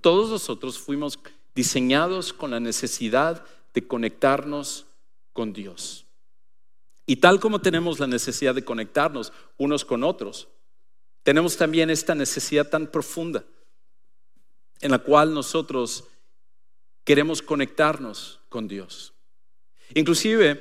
Todos 0.00 0.30
nosotros 0.30 0.78
fuimos 0.78 1.18
diseñados 1.54 2.32
con 2.32 2.50
la 2.50 2.60
necesidad 2.60 3.44
de 3.72 3.86
conectarnos 3.86 4.86
con 5.32 5.52
Dios. 5.52 6.06
Y 7.06 7.16
tal 7.16 7.40
como 7.40 7.60
tenemos 7.60 7.98
la 7.98 8.06
necesidad 8.06 8.54
de 8.54 8.64
conectarnos 8.64 9.32
unos 9.58 9.84
con 9.84 10.04
otros, 10.04 10.48
tenemos 11.22 11.56
también 11.56 11.90
esta 11.90 12.14
necesidad 12.14 12.68
tan 12.68 12.86
profunda 12.86 13.44
en 14.80 14.90
la 14.90 14.98
cual 14.98 15.32
nosotros 15.32 16.04
queremos 17.04 17.42
conectarnos 17.42 18.40
con 18.48 18.68
Dios. 18.68 19.14
Inclusive 19.94 20.60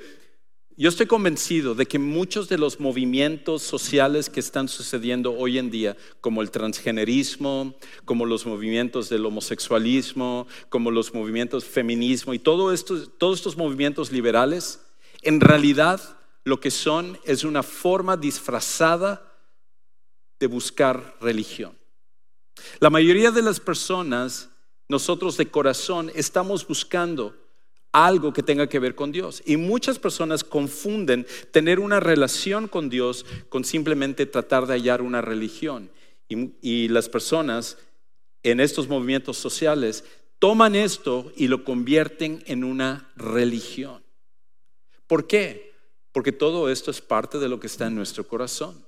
yo 0.78 0.90
estoy 0.90 1.06
convencido 1.06 1.76
de 1.76 1.86
que 1.86 2.00
muchos 2.00 2.50
de 2.50 2.58
los 2.58 2.80
movimientos 2.80 3.62
sociales 3.62 4.30
que 4.30 4.40
están 4.40 4.68
sucediendo 4.68 5.34
hoy 5.38 5.58
en 5.58 5.70
día, 5.70 5.98
como 6.22 6.42
el 6.42 6.50
transgenerismo, 6.50 7.76
como 8.06 8.26
los 8.26 8.46
movimientos 8.46 9.10
del 9.10 9.26
homosexualismo, 9.26 10.48
como 10.70 10.90
los 10.90 11.14
movimientos 11.14 11.66
feminismo 11.66 12.34
y 12.34 12.40
todos 12.40 12.74
estos 12.74 13.58
movimientos 13.58 14.12
liberales, 14.12 14.82
en 15.22 15.40
realidad 15.40 16.18
lo 16.46 16.60
que 16.60 16.72
son 16.72 17.20
es 17.26 17.44
una 17.44 17.64
forma 17.64 18.18
disfrazada 18.18 19.32
de 20.40 20.48
buscar 20.48 21.16
religión. 21.22 21.78
La 22.80 22.90
mayoría 22.90 23.32
de 23.32 23.42
las 23.42 23.60
personas, 23.60 24.50
nosotros 24.92 25.38
de 25.38 25.50
corazón, 25.50 26.12
estamos 26.14 26.68
buscando 26.68 27.36
algo 27.92 28.32
que 28.32 28.44
tenga 28.44 28.68
que 28.68 28.80
ver 28.80 28.94
con 28.94 29.12
Dios. 29.12 29.42
Y 29.46 29.58
muchas 29.58 30.00
personas 30.00 30.44
confunden 30.44 31.26
tener 31.52 31.80
una 31.80 32.00
relación 32.00 32.68
con 32.68 32.90
Dios 32.90 33.26
con 33.50 33.64
simplemente 33.64 34.26
tratar 34.26 34.68
de 34.68 34.74
hallar 34.74 35.02
una 35.02 35.22
religión. 35.22 35.90
Y, 36.28 36.88
las 36.88 37.10
personas 37.10 37.78
en 38.44 38.60
estos 38.62 38.88
movimientos 38.88 39.38
sociales 39.38 40.06
toman 40.40 40.76
esto 40.76 41.32
y 41.36 41.48
lo 41.48 41.66
convierten 41.66 42.42
en 42.48 42.64
una 42.64 43.12
religión. 43.16 44.02
¿Por 45.08 45.28
qué? 45.28 45.74
Porque 46.14 46.32
todo 46.32 46.70
esto 46.70 46.92
es 46.92 47.02
parte 47.02 47.38
de 47.38 47.50
lo 47.50 47.60
que 47.60 47.68
está 47.68 47.88
en 47.88 47.96
nuestro 47.96 48.26
corazón. 48.26 48.86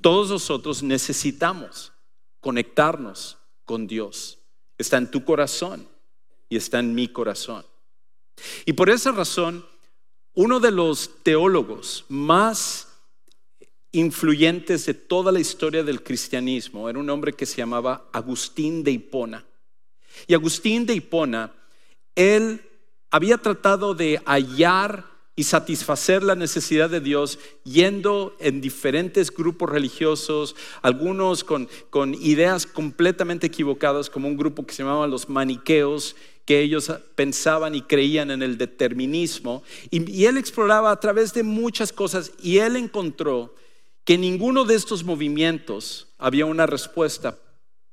Todos 0.00 0.30
nosotros 0.30 0.82
necesitamos 0.82 1.92
conectarnos 2.40 3.36
con 3.64 3.86
Dios. 3.86 4.38
Está 4.78 4.98
en 4.98 5.10
tu 5.10 5.24
corazón 5.24 5.88
y 6.48 6.56
está 6.56 6.80
en 6.80 6.94
mi 6.94 7.08
corazón. 7.08 7.64
Y 8.64 8.72
por 8.72 8.90
esa 8.90 9.12
razón, 9.12 9.64
uno 10.34 10.60
de 10.60 10.70
los 10.70 11.22
teólogos 11.22 12.04
más 12.08 12.88
influyentes 13.92 14.86
de 14.86 14.94
toda 14.94 15.30
la 15.30 15.38
historia 15.38 15.84
del 15.84 16.02
cristianismo 16.02 16.88
era 16.88 16.98
un 16.98 17.08
hombre 17.10 17.32
que 17.32 17.46
se 17.46 17.58
llamaba 17.58 18.08
Agustín 18.12 18.82
de 18.82 18.90
Hipona. 18.90 19.44
Y 20.26 20.34
Agustín 20.34 20.84
de 20.86 20.94
Hipona, 20.94 21.52
él 22.16 22.60
había 23.10 23.38
tratado 23.38 23.94
de 23.94 24.20
hallar 24.24 25.13
y 25.36 25.44
satisfacer 25.44 26.22
la 26.22 26.36
necesidad 26.36 26.88
de 26.88 27.00
Dios 27.00 27.38
yendo 27.64 28.36
en 28.38 28.60
diferentes 28.60 29.32
grupos 29.32 29.68
religiosos, 29.70 30.54
algunos 30.82 31.42
con, 31.42 31.68
con 31.90 32.14
ideas 32.14 32.66
completamente 32.66 33.48
equivocadas, 33.48 34.10
como 34.10 34.28
un 34.28 34.36
grupo 34.36 34.64
que 34.64 34.74
se 34.74 34.82
llamaba 34.82 35.06
los 35.06 35.28
maniqueos, 35.28 36.14
que 36.44 36.60
ellos 36.60 36.92
pensaban 37.14 37.74
y 37.74 37.82
creían 37.82 38.30
en 38.30 38.42
el 38.42 38.58
determinismo. 38.58 39.62
Y, 39.90 40.24
él 40.24 40.36
exploraba 40.36 40.90
a 40.90 41.00
través 41.00 41.32
de 41.32 41.42
muchas 41.42 41.92
cosas 41.92 42.32
y 42.42 42.58
él 42.58 42.76
encontró 42.76 43.54
que 44.04 44.18
ninguno 44.18 44.64
de 44.64 44.74
estos 44.74 45.04
movimientos 45.04 46.08
había 46.18 46.46
una 46.46 46.66
respuesta 46.66 47.38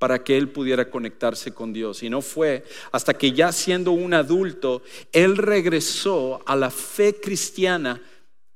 para 0.01 0.23
que 0.23 0.35
él 0.35 0.49
pudiera 0.49 0.89
conectarse 0.89 1.53
con 1.53 1.73
Dios. 1.73 2.01
Y 2.01 2.09
no 2.09 2.23
fue 2.23 2.63
hasta 2.91 3.13
que 3.13 3.33
ya 3.33 3.51
siendo 3.51 3.91
un 3.91 4.15
adulto, 4.15 4.81
él 5.11 5.37
regresó 5.37 6.41
a 6.47 6.55
la 6.55 6.71
fe 6.71 7.21
cristiana 7.21 8.01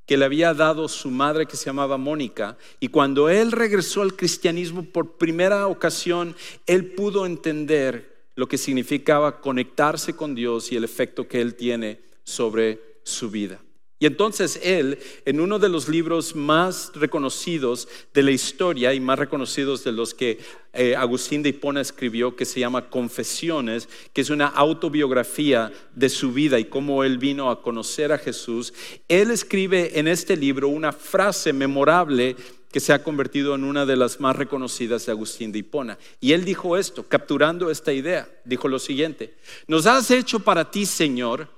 que 0.08 0.18
le 0.18 0.26
había 0.26 0.56
dado 0.56 0.88
su 0.88 1.12
madre 1.12 1.46
que 1.46 1.56
se 1.56 1.68
llamaba 1.68 1.98
Mónica. 1.98 2.58
Y 2.80 2.88
cuando 2.88 3.30
él 3.30 3.52
regresó 3.52 4.02
al 4.02 4.16
cristianismo 4.16 4.86
por 4.86 5.18
primera 5.18 5.68
ocasión, 5.68 6.36
él 6.66 6.94
pudo 6.94 7.28
entender 7.28 8.32
lo 8.34 8.48
que 8.48 8.58
significaba 8.58 9.40
conectarse 9.40 10.16
con 10.16 10.34
Dios 10.34 10.72
y 10.72 10.78
el 10.78 10.84
efecto 10.84 11.28
que 11.28 11.42
Él 11.42 11.54
tiene 11.54 12.02
sobre 12.24 13.00
su 13.04 13.30
vida. 13.30 13.62
Y 14.06 14.08
entonces 14.08 14.60
él, 14.62 15.00
en 15.26 15.40
uno 15.40 15.58
de 15.58 15.68
los 15.68 15.90
libros 15.90 16.36
más 16.36 16.92
reconocidos 16.94 17.88
de 18.14 18.22
la 18.22 18.30
historia 18.30 18.94
y 18.94 19.00
más 19.00 19.18
reconocidos 19.18 19.84
de 19.84 19.94
los 19.94 20.14
que 20.14 20.38
eh, 20.74 20.96
Agustín 20.96 21.42
de 21.42 21.50
Hipona 21.50 21.82
escribió, 21.82 22.36
que 22.36 22.46
se 22.46 22.60
llama 22.60 22.92
Confesiones, 22.92 23.90
que 24.14 24.22
es 24.22 24.30
una 24.30 24.46
autobiografía 24.46 25.74
de 25.96 26.10
su 26.10 26.32
vida 26.34 26.60
y 26.60 26.66
cómo 26.66 27.04
él 27.04 27.18
vino 27.18 27.50
a 27.50 27.64
conocer 27.64 28.12
a 28.12 28.20
Jesús, 28.20 28.76
él 29.08 29.32
escribe 29.32 29.98
en 29.98 30.08
este 30.08 30.38
libro 30.38 30.68
una 30.68 30.92
frase 30.92 31.52
memorable 31.52 32.36
que 32.72 32.82
se 32.82 32.94
ha 32.94 33.02
convertido 33.02 33.56
en 33.56 33.64
una 33.64 33.88
de 33.88 33.96
las 33.96 34.20
más 34.20 34.36
reconocidas 34.36 35.08
de 35.08 35.14
Agustín 35.14 35.52
de 35.52 35.58
Hipona. 35.58 35.98
Y 36.22 36.34
él 36.34 36.46
dijo 36.46 36.78
esto, 36.78 37.08
capturando 37.08 37.72
esta 37.72 37.92
idea, 37.92 38.30
dijo 38.44 38.68
lo 38.68 38.78
siguiente, 38.78 39.36
nos 39.66 39.88
has 39.88 40.12
hecho 40.12 40.42
para 40.42 40.70
ti, 40.70 40.86
Señor, 40.86 41.55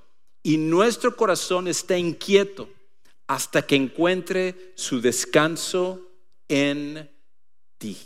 y 0.48 0.56
nuestro 0.56 1.14
corazón 1.14 1.68
está 1.68 1.98
inquieto 1.98 2.70
hasta 3.28 3.68
que 3.68 3.76
encuentre 3.76 4.72
su 4.76 5.02
descanso 5.02 6.08
en 6.48 7.12
ti. 7.78 7.98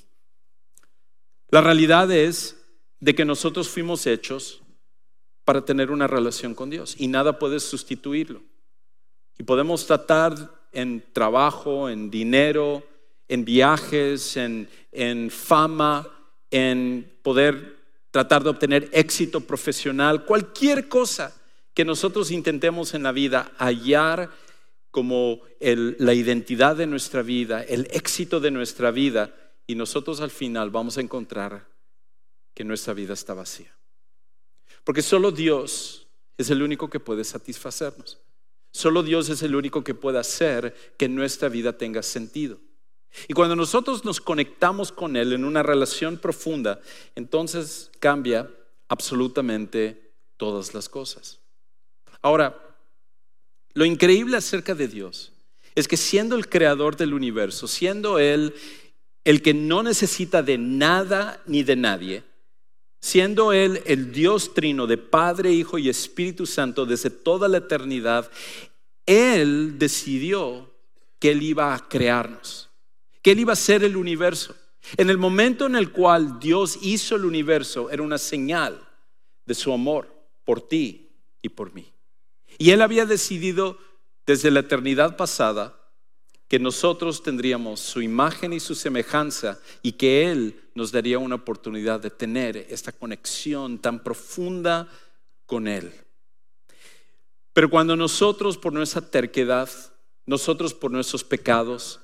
La 1.50 1.62
realidad 1.62 2.12
es 2.12 2.58
de 3.00 3.14
que 3.14 3.26
nosotros 3.26 3.70
fuimos 3.70 4.08
hechos 4.08 4.60
para 5.46 5.64
tener 5.64 5.92
una 5.92 6.08
relación 6.08 6.56
con 6.56 6.72
Dios 6.72 6.96
y 6.98 7.10
nada 7.10 7.38
puede 7.38 7.60
sustituirlo. 7.60 8.42
Y 9.38 9.44
podemos 9.44 9.86
tratar 9.86 10.34
en 10.72 11.06
trabajo, 11.14 11.90
en 11.90 12.10
dinero, 12.10 12.82
en 13.28 13.46
viajes, 13.46 14.36
en, 14.36 14.68
en 14.92 15.30
fama, 15.30 16.10
en 16.50 17.20
poder 17.22 17.78
tratar 18.10 18.44
de 18.44 18.50
obtener 18.50 18.90
éxito 18.94 19.42
profesional, 19.42 20.26
cualquier 20.26 20.90
cosa 20.90 21.38
que 21.74 21.86
nosotros 21.86 22.32
intentemos 22.32 22.94
en 22.94 23.04
la 23.04 23.12
vida 23.12 23.52
hallar 23.58 24.30
como 24.92 25.42
la 25.60 26.14
identidad 26.14 26.76
de 26.76 26.88
nuestra 26.88 27.22
vida, 27.22 27.64
el 27.64 27.88
éxito 27.92 28.40
de 28.40 28.52
nuestra 28.52 28.92
vida, 28.92 29.34
y 29.66 29.76
nosotros 29.76 30.20
al 30.20 30.32
final 30.32 30.70
vamos 30.70 30.98
a 30.98 31.02
encontrar 31.02 31.70
que 32.54 32.66
nuestra 32.66 32.94
vida 32.94 33.14
está 33.14 33.34
vacía. 33.34 33.74
Porque 34.84 35.02
solo 35.02 35.32
Dios 35.32 36.08
es 36.38 36.50
el 36.50 36.62
único 36.62 36.90
que 36.90 37.00
puede 37.00 37.24
satisfacernos. 37.24 38.20
Solo 38.74 39.04
Dios 39.04 39.30
es 39.30 39.44
el 39.44 39.56
único 39.56 39.84
que 39.84 39.94
puede 39.94 40.20
hacer 40.20 40.94
que 40.98 41.08
nuestra 41.08 41.50
vida 41.50 41.78
tenga 41.78 42.04
sentido. 42.04 42.60
Y 43.28 43.34
cuando 43.34 43.56
nosotros 43.56 44.06
nos 44.06 44.22
conectamos 44.22 44.92
con 44.92 45.16
Él 45.18 45.34
en 45.34 45.44
una 45.44 45.64
relación 45.64 46.18
profunda, 46.18 46.80
entonces 47.16 47.92
cambia 48.00 48.50
absolutamente 48.88 50.14
todas 50.38 50.74
las 50.74 50.88
cosas. 50.88 51.41
Ahora, 52.22 52.58
lo 53.74 53.86
increíble 53.86 54.38
acerca 54.38 54.76
de 54.76 54.88
Dios 54.88 55.32
es 55.76 55.88
que 55.88 55.98
siendo 55.98 56.36
el 56.36 56.50
creador 56.50 56.98
del 56.98 57.14
universo, 57.14 57.68
siendo 57.68 58.20
Él 58.20 58.54
el 59.24 59.42
que 59.42 59.54
no 59.54 59.84
necesita 59.84 60.44
de 60.44 60.58
nada 60.58 61.42
ni 61.46 61.64
de 61.64 61.76
nadie, 61.76 62.24
siendo 63.00 63.54
Él 63.54 63.82
el 63.86 64.12
Dios 64.12 64.54
trino 64.54 64.88
de 64.88 64.98
Padre, 64.98 65.52
Hijo 65.52 65.78
y 65.78 65.90
Espíritu 65.90 66.46
Santo 66.46 66.86
desde 66.86 67.10
toda 67.10 67.48
la 67.48 67.58
eternidad, 67.58 68.30
Él 69.06 69.78
decidió 69.80 70.72
que 71.20 71.32
Él 71.32 71.42
iba 71.44 71.74
a 71.74 71.88
crearnos, 71.88 72.70
que 73.22 73.32
Él 73.32 73.40
iba 73.40 73.54
a 73.54 73.58
ser 73.58 73.84
el 73.84 73.96
universo. 73.96 74.56
En 74.98 75.10
el 75.10 75.18
momento 75.18 75.68
en 75.68 75.76
el 75.76 75.92
cual 75.92 76.40
Dios 76.40 76.80
hizo 76.82 77.16
el 77.16 77.26
universo, 77.26 77.90
era 77.90 78.02
una 78.02 78.18
señal 78.18 78.82
de 79.46 79.54
su 79.54 79.72
amor 79.72 80.12
por 80.44 80.68
ti 80.68 81.10
y 81.42 81.50
por 81.50 81.74
mí. 81.74 81.92
Y 82.62 82.70
Él 82.70 82.84
había 82.84 83.08
decidido 83.08 83.80
desde 84.28 84.52
la 84.52 84.60
eternidad 84.60 85.18
pasada 85.18 85.76
que 86.48 86.60
nosotros 86.60 87.24
tendríamos 87.24 87.80
su 87.80 88.04
imagen 88.04 88.54
y 88.54 88.60
su 88.60 88.76
semejanza 88.76 89.60
y 89.82 89.94
que 89.94 90.30
Él 90.30 90.70
nos 90.76 90.92
daría 90.92 91.18
una 91.18 91.34
oportunidad 91.34 92.02
de 92.02 92.12
tener 92.12 92.58
esta 92.70 92.92
conexión 92.92 93.80
tan 93.80 94.04
profunda 94.04 94.88
con 95.48 95.68
Él. 95.68 95.92
Pero 97.52 97.68
cuando 97.68 97.96
nosotros 97.96 98.60
por 98.60 98.74
nuestra 98.74 99.02
terquedad, 99.02 99.68
nosotros 100.28 100.76
por 100.76 100.92
nuestros 100.92 101.24
pecados, 101.24 102.00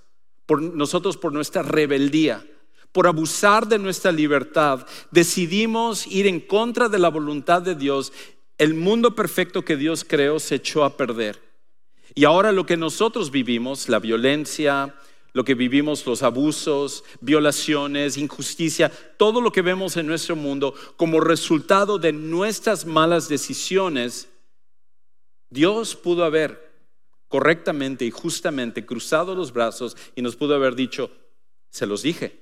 por 0.47 0.59
nosotros 0.59 1.17
por 1.17 1.31
nuestra 1.31 1.61
rebeldía, 1.61 2.43
por 2.91 3.05
abusar 3.05 3.67
de 3.67 3.77
nuestra 3.77 4.11
libertad, 4.11 4.87
decidimos 5.11 6.07
ir 6.07 6.25
en 6.25 6.39
contra 6.39 6.89
de 6.89 6.97
la 6.97 7.09
voluntad 7.09 7.61
de 7.61 7.75
Dios 7.75 8.11
el 8.57 8.73
mundo 8.73 9.15
perfecto 9.15 9.63
que 9.63 9.77
Dios 9.77 10.03
creó 10.03 10.39
se 10.39 10.55
echó 10.55 10.83
a 10.83 10.97
perder. 10.97 11.41
Y 12.15 12.25
ahora 12.25 12.51
lo 12.51 12.65
que 12.65 12.77
nosotros 12.77 13.29
vivimos, 13.31 13.89
la 13.89 13.99
violencia, 13.99 14.95
lo 15.33 15.43
que 15.43 15.53
vivimos, 15.53 16.05
los 16.07 16.23
abusos, 16.23 17.03
violaciones, 17.21 18.17
injusticia, 18.17 18.91
todo 19.17 19.39
lo 19.39 19.51
que 19.51 19.61
vemos 19.61 19.95
en 19.97 20.07
nuestro 20.07 20.35
mundo 20.35 20.73
como 20.95 21.19
resultado 21.19 21.99
de 21.99 22.11
nuestras 22.13 22.85
malas 22.85 23.29
decisiones, 23.29 24.29
Dios 25.49 25.95
pudo 25.95 26.23
haber 26.23 26.67
correctamente 27.27 28.05
y 28.05 28.11
justamente 28.11 28.85
cruzado 28.85 29.35
los 29.35 29.53
brazos 29.53 29.95
y 30.15 30.21
nos 30.21 30.35
pudo 30.35 30.55
haber 30.55 30.75
dicho, 30.75 31.11
se 31.69 31.85
los 31.85 32.01
dije. 32.01 32.41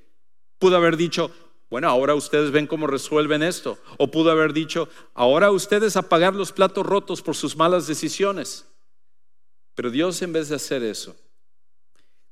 Pudo 0.58 0.78
haber 0.78 0.96
dicho, 0.96 1.32
bueno, 1.70 1.90
ahora 1.90 2.16
ustedes 2.16 2.52
ven 2.52 2.68
cómo 2.68 2.88
resuelven 2.88 3.44
esto. 3.44 3.80
O 3.98 4.12
pudo 4.12 4.32
haber 4.32 4.54
dicho, 4.54 4.88
ahora 5.14 5.52
ustedes 5.52 5.98
a 5.98 6.04
pagar 6.04 6.36
los 6.36 6.52
platos 6.52 6.86
rotos 6.86 7.22
por 7.22 7.36
sus 7.36 7.56
malas 7.56 7.88
decisiones. 7.88 8.66
Pero 9.74 9.90
Dios 9.90 10.22
en 10.22 10.32
vez 10.32 10.50
de 10.50 10.56
hacer 10.56 10.84
eso, 10.84 11.16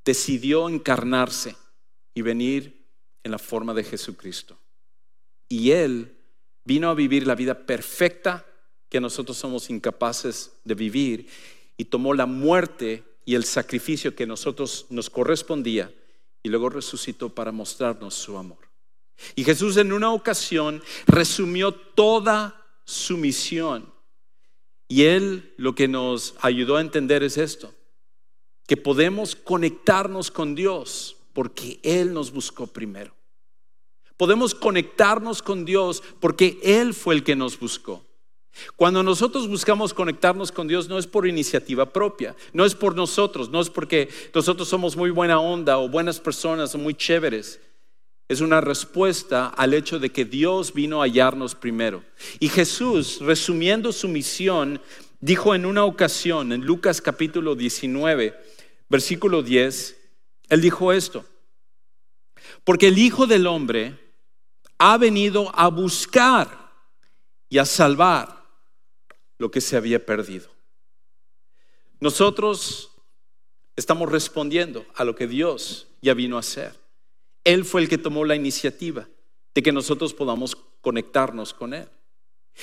decidió 0.05 0.69
encarnarse 0.69 1.55
y 2.13 2.21
venir 2.21 2.85
en 3.23 3.31
la 3.31 3.39
forma 3.39 3.73
de 3.73 3.83
Jesucristo. 3.83 4.57
Y 5.49 5.71
Él 5.71 6.15
vino 6.63 6.89
a 6.89 6.93
vivir 6.93 7.27
la 7.27 7.35
vida 7.35 7.65
perfecta 7.65 8.45
que 8.89 9.01
nosotros 9.01 9.37
somos 9.37 9.69
incapaces 9.69 10.53
de 10.63 10.75
vivir 10.75 11.27
y 11.75 11.85
tomó 11.85 12.13
la 12.13 12.25
muerte 12.25 13.03
y 13.25 13.35
el 13.35 13.43
sacrificio 13.43 14.15
que 14.15 14.27
nosotros 14.27 14.85
nos 14.89 15.09
correspondía 15.09 15.93
y 16.43 16.49
luego 16.49 16.69
resucitó 16.69 17.29
para 17.29 17.51
mostrarnos 17.51 18.13
su 18.13 18.37
amor. 18.37 18.72
Y 19.35 19.43
Jesús 19.43 19.77
en 19.77 19.93
una 19.93 20.11
ocasión 20.11 20.81
resumió 21.07 21.73
toda 21.73 22.63
su 22.85 23.17
misión. 23.17 23.91
Y 24.87 25.03
Él 25.03 25.53
lo 25.57 25.75
que 25.75 25.87
nos 25.87 26.35
ayudó 26.41 26.77
a 26.77 26.81
entender 26.81 27.23
es 27.23 27.37
esto, 27.37 27.73
que 28.67 28.77
podemos 28.77 29.35
conectarnos 29.35 30.29
con 30.29 30.55
Dios 30.55 31.15
porque 31.33 31.79
Él 31.83 32.13
nos 32.13 32.31
buscó 32.31 32.67
primero. 32.67 33.13
Podemos 34.17 34.53
conectarnos 34.53 35.41
con 35.41 35.65
Dios 35.65 36.03
porque 36.19 36.59
Él 36.63 36.93
fue 36.93 37.15
el 37.15 37.23
que 37.23 37.35
nos 37.35 37.59
buscó. 37.59 38.05
Cuando 38.75 39.01
nosotros 39.01 39.47
buscamos 39.47 39.95
conectarnos 39.95 40.51
con 40.51 40.67
Dios 40.67 40.87
no 40.87 40.99
es 40.99 41.07
por 41.07 41.27
iniciativa 41.27 41.91
propia, 41.91 42.35
no 42.53 42.65
es 42.65 42.75
por 42.75 42.95
nosotros, 42.95 43.49
no 43.49 43.59
es 43.59 43.71
porque 43.71 44.09
nosotros 44.35 44.67
somos 44.67 44.95
muy 44.95 45.09
buena 45.09 45.39
onda 45.39 45.79
o 45.79 45.89
buenas 45.89 46.19
personas 46.19 46.75
o 46.75 46.77
muy 46.77 46.93
chéveres 46.93 47.59
es 48.27 48.41
una 48.41 48.61
respuesta 48.61 49.47
al 49.47 49.73
hecho 49.73 49.99
de 49.99 50.11
que 50.11 50.25
Dios 50.25 50.73
vino 50.73 51.01
a 51.01 51.05
hallarnos 51.05 51.55
primero. 51.55 52.03
Y 52.39 52.49
Jesús, 52.49 53.19
resumiendo 53.21 53.91
su 53.91 54.07
misión, 54.07 54.81
dijo 55.19 55.53
en 55.55 55.65
una 55.65 55.85
ocasión, 55.85 56.51
en 56.51 56.65
Lucas 56.65 57.01
capítulo 57.01 57.55
19, 57.55 58.33
versículo 58.89 59.43
10, 59.43 59.97
él 60.49 60.61
dijo 60.61 60.93
esto, 60.93 61.25
porque 62.63 62.87
el 62.87 62.97
Hijo 62.97 63.27
del 63.27 63.47
Hombre 63.47 63.97
ha 64.77 64.97
venido 64.97 65.51
a 65.55 65.67
buscar 65.67 66.71
y 67.49 67.57
a 67.57 67.65
salvar 67.65 68.43
lo 69.37 69.51
que 69.51 69.61
se 69.61 69.77
había 69.77 70.05
perdido. 70.05 70.49
Nosotros 71.99 72.91
estamos 73.75 74.11
respondiendo 74.11 74.85
a 74.95 75.03
lo 75.03 75.15
que 75.15 75.27
Dios 75.27 75.87
ya 76.01 76.13
vino 76.13 76.37
a 76.37 76.41
hacer. 76.41 76.82
Él 77.43 77.65
fue 77.65 77.81
el 77.81 77.89
que 77.89 77.97
tomó 77.97 78.25
la 78.25 78.35
iniciativa 78.35 79.07
de 79.53 79.61
que 79.61 79.71
nosotros 79.71 80.13
podamos 80.13 80.55
conectarnos 80.81 81.53
con 81.53 81.73
Él. 81.73 81.87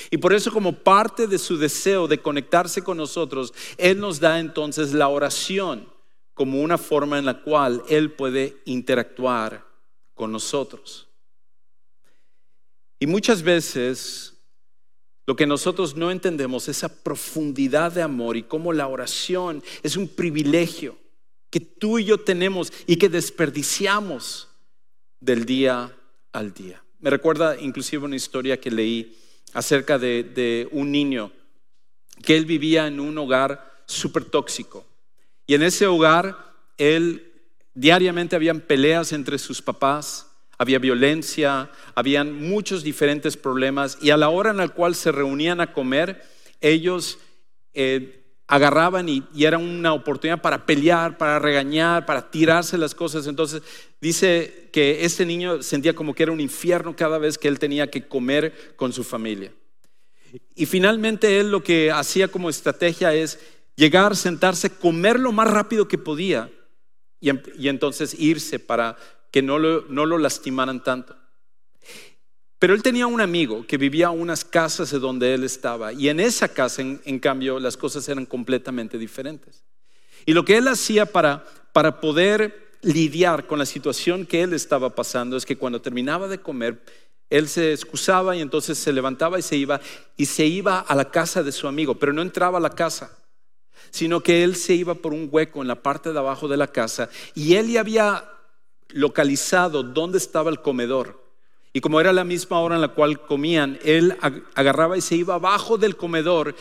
Y 0.09 0.17
por 0.17 0.33
eso 0.33 0.51
como 0.51 0.73
parte 0.73 1.27
de 1.27 1.37
su 1.37 1.57
deseo 1.57 2.07
de 2.07 2.19
conectarse 2.19 2.83
con 2.83 2.97
nosotros, 2.97 3.53
Él 3.77 3.99
nos 3.99 4.19
da 4.19 4.39
entonces 4.39 4.93
la 4.93 5.07
oración 5.09 5.87
como 6.33 6.61
una 6.61 6.77
forma 6.77 7.19
en 7.19 7.25
la 7.25 7.41
cual 7.41 7.83
Él 7.89 8.11
puede 8.11 8.61
interactuar 8.65 9.65
con 10.13 10.31
nosotros. 10.31 11.07
Y 12.99 13.07
muchas 13.07 13.41
veces 13.41 14.33
lo 15.25 15.35
que 15.35 15.45
nosotros 15.45 15.95
no 15.95 16.11
entendemos 16.11 16.67
es 16.67 16.77
esa 16.77 17.03
profundidad 17.03 17.91
de 17.91 18.01
amor 18.01 18.37
y 18.37 18.43
cómo 18.43 18.73
la 18.73 18.87
oración 18.87 19.63
es 19.83 19.97
un 19.97 20.07
privilegio 20.07 20.97
que 21.49 21.59
tú 21.59 21.99
y 21.99 22.05
yo 22.05 22.19
tenemos 22.19 22.71
y 22.87 22.95
que 22.95 23.09
desperdiciamos 23.09 24.50
del 25.21 25.45
día 25.45 25.95
al 26.33 26.53
día. 26.53 26.83
Me 26.99 27.09
recuerda 27.09 27.59
inclusive 27.59 28.03
una 28.03 28.15
historia 28.15 28.59
que 28.59 28.69
leí 28.69 29.17
acerca 29.53 29.97
de, 29.97 30.67
un 30.71 30.91
niño 30.91 31.31
que 32.21 32.35
él 32.35 32.45
vivía 32.45 32.87
en 32.87 32.99
un 32.99 33.17
hogar 33.17 33.83
súper 33.85 34.25
tóxico. 34.25 34.85
Y 35.47 35.55
en 35.55 35.63
ese 35.63 35.87
hogar, 35.87 36.53
él 36.77 37.31
diariamente 37.73 38.35
habían 38.35 38.59
peleas 38.61 39.11
entre 39.13 39.37
sus 39.37 39.61
papás, 39.61 40.27
había 40.57 40.77
violencia, 40.77 41.71
habían 41.95 42.33
muchos 42.33 42.83
diferentes 42.83 43.35
problemas. 43.37 43.97
Y 44.01 44.11
a 44.11 44.17
la 44.17 44.29
hora 44.29 44.51
en 44.51 44.57
la 44.57 44.69
cual 44.69 44.93
se 44.95 45.11
reunían 45.11 45.59
a 45.61 45.73
comer, 45.73 46.23
ellos 46.61 47.17
eh, 47.73 48.20
agarraban 48.51 49.07
y, 49.07 49.23
era 49.37 49.57
una 49.57 49.93
oportunidad 49.93 50.41
para 50.41 50.65
pelear, 50.65 51.17
para 51.17 51.39
regañar, 51.39 52.05
para 52.05 52.29
tirarse 52.29 52.77
las 52.77 52.93
cosas. 52.93 53.25
Entonces 53.25 53.63
dice 54.01 54.67
que 54.73 55.05
este 55.05 55.25
niño 55.25 55.63
sentía 55.63 55.95
como 55.95 56.13
que 56.13 56.23
era 56.23 56.33
un 56.33 56.41
infierno 56.41 56.93
cada 56.93 57.17
vez 57.17 57.37
que 57.37 57.47
él 57.47 57.59
tenía 57.59 57.89
que 57.89 58.09
comer 58.09 58.73
con 58.75 58.91
su 58.91 59.05
familia. 59.05 59.53
Y 60.53 60.65
finalmente 60.65 61.39
él 61.39 61.49
lo 61.49 61.63
que 61.63 61.91
hacía 61.91 62.27
como 62.27 62.49
estrategia 62.49 63.13
es 63.13 63.39
llegar, 63.77 64.17
sentarse, 64.17 64.69
comer 64.69 65.17
lo 65.17 65.31
más 65.31 65.49
rápido 65.49 65.87
que 65.87 65.97
podía 65.97 66.51
y, 67.21 67.29
entonces 67.69 68.13
irse 68.19 68.59
para 68.59 68.97
que 69.31 69.41
no 69.41 69.59
no 69.59 70.05
lo 70.05 70.17
lastimaran 70.17 70.83
tanto. 70.83 71.15
Pero 72.61 72.75
él 72.75 72.83
tenía 72.83 73.07
un 73.07 73.21
amigo 73.21 73.65
que 73.65 73.75
vivía 73.75 74.05
a 74.05 74.11
unas 74.11 74.45
casas 74.45 74.91
de 74.91 74.99
donde 74.99 75.33
él 75.33 75.43
estaba 75.43 75.93
y 75.93 76.09
en 76.09 76.19
esa 76.19 76.47
casa, 76.47 76.83
en, 76.83 77.17
cambio, 77.17 77.59
las 77.59 77.75
cosas 77.75 78.07
eran 78.07 78.27
completamente 78.27 78.99
diferentes. 78.99 79.63
Y 80.27 80.33
lo 80.33 80.45
que 80.45 80.57
él 80.57 80.67
hacía 80.67 81.07
para, 81.07 81.43
para 81.73 81.99
poder 81.99 82.77
lidiar 82.83 83.47
con 83.47 83.57
la 83.57 83.65
situación 83.65 84.27
que 84.27 84.43
él 84.43 84.53
estaba 84.53 84.93
pasando 84.93 85.37
es 85.37 85.43
que 85.43 85.57
cuando 85.57 85.81
terminaba 85.81 86.27
de 86.27 86.37
comer, 86.37 86.83
él 87.31 87.47
se 87.47 87.73
excusaba 87.73 88.35
y 88.35 88.41
entonces 88.41 88.77
se 88.77 88.93
levantaba 88.93 89.39
y 89.39 89.41
se 89.41 89.55
iba 89.55 89.81
y 90.15 90.27
se 90.27 90.45
iba 90.45 90.81
a 90.81 90.93
la 90.93 91.09
casa 91.09 91.41
de 91.41 91.51
su 91.51 91.67
amigo, 91.67 91.95
pero 91.95 92.13
no 92.13 92.21
entraba 92.21 92.59
a 92.59 92.61
la 92.61 92.75
casa, 92.75 93.17
sino 93.89 94.21
que 94.21 94.43
él 94.43 94.55
se 94.55 94.75
iba 94.75 94.93
por 94.93 95.15
un 95.15 95.29
hueco 95.31 95.63
en 95.63 95.67
la 95.67 95.81
parte 95.81 96.13
de 96.13 96.19
abajo 96.19 96.47
de 96.47 96.57
la 96.57 96.67
casa 96.67 97.09
y 97.33 97.55
él 97.55 97.71
ya 97.71 97.79
había 97.79 98.23
localizado 98.89 99.81
dónde 99.81 100.19
estaba 100.19 100.51
el 100.51 100.61
comedor. 100.61 101.30
Y 101.73 101.81
como 101.81 102.01
era 102.01 102.11
la 102.11 102.23
misma 102.23 102.59
hora 102.59 102.75
en 102.75 102.81
la 102.81 102.89
cual 102.89 103.21
comían, 103.25 103.79
él 103.83 104.17
agarraba 104.55 104.97
y 104.97 105.01
se 105.01 105.15
iba 105.15 105.35
abajo 105.35 105.77
del 105.77 105.95
comedor 105.95 106.55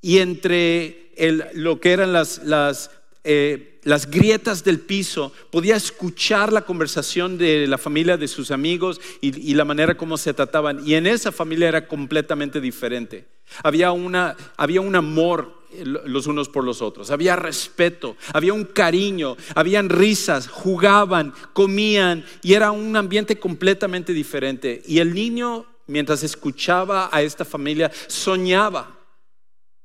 y 0.00 0.18
entre 0.18 1.12
lo 1.54 1.80
que 1.80 1.92
eran 1.92 2.12
las, 2.12 2.90
eh, 3.24 3.80
las 3.84 4.10
grietas 4.10 4.64
del 4.64 4.80
piso, 4.80 5.32
podía 5.50 5.76
escuchar 5.76 6.52
la 6.52 6.62
conversación 6.62 7.38
de 7.38 7.66
la 7.66 7.78
familia, 7.78 8.16
de 8.16 8.28
sus 8.28 8.50
amigos 8.50 9.00
y, 9.22 9.54
la 9.54 9.64
manera 9.64 9.96
como 9.96 10.18
se 10.18 10.34
trataban. 10.34 10.86
Y 10.86 10.94
en 10.94 11.06
esa 11.06 11.32
familia 11.32 11.68
era 11.68 11.88
completamente 11.88 12.60
diferente. 12.60 13.26
Había, 13.62 13.92
una, 13.92 14.36
había 14.56 14.82
un 14.82 14.94
amor 14.94 15.63
los 15.84 16.26
unos 16.26 16.48
por 16.48 16.64
los 16.64 16.82
otros, 16.82 17.10
había 17.10 17.36
respeto, 17.36 18.16
había 18.32 18.52
un 18.52 18.64
cariño, 18.64 19.36
habían 19.54 19.88
risas, 19.88 20.48
jugaban, 20.48 21.32
comían 21.52 22.24
y 22.42 22.54
era 22.54 22.70
un 22.70 22.96
ambiente 22.96 23.38
completamente 23.38 24.12
diferente. 24.12 24.82
Y 24.86 24.98
el 24.98 25.14
niño, 25.14 25.66
mientras 25.86 26.22
escuchaba 26.22 27.08
a 27.12 27.22
esta 27.22 27.44
familia, 27.44 27.90
soñaba 28.06 28.98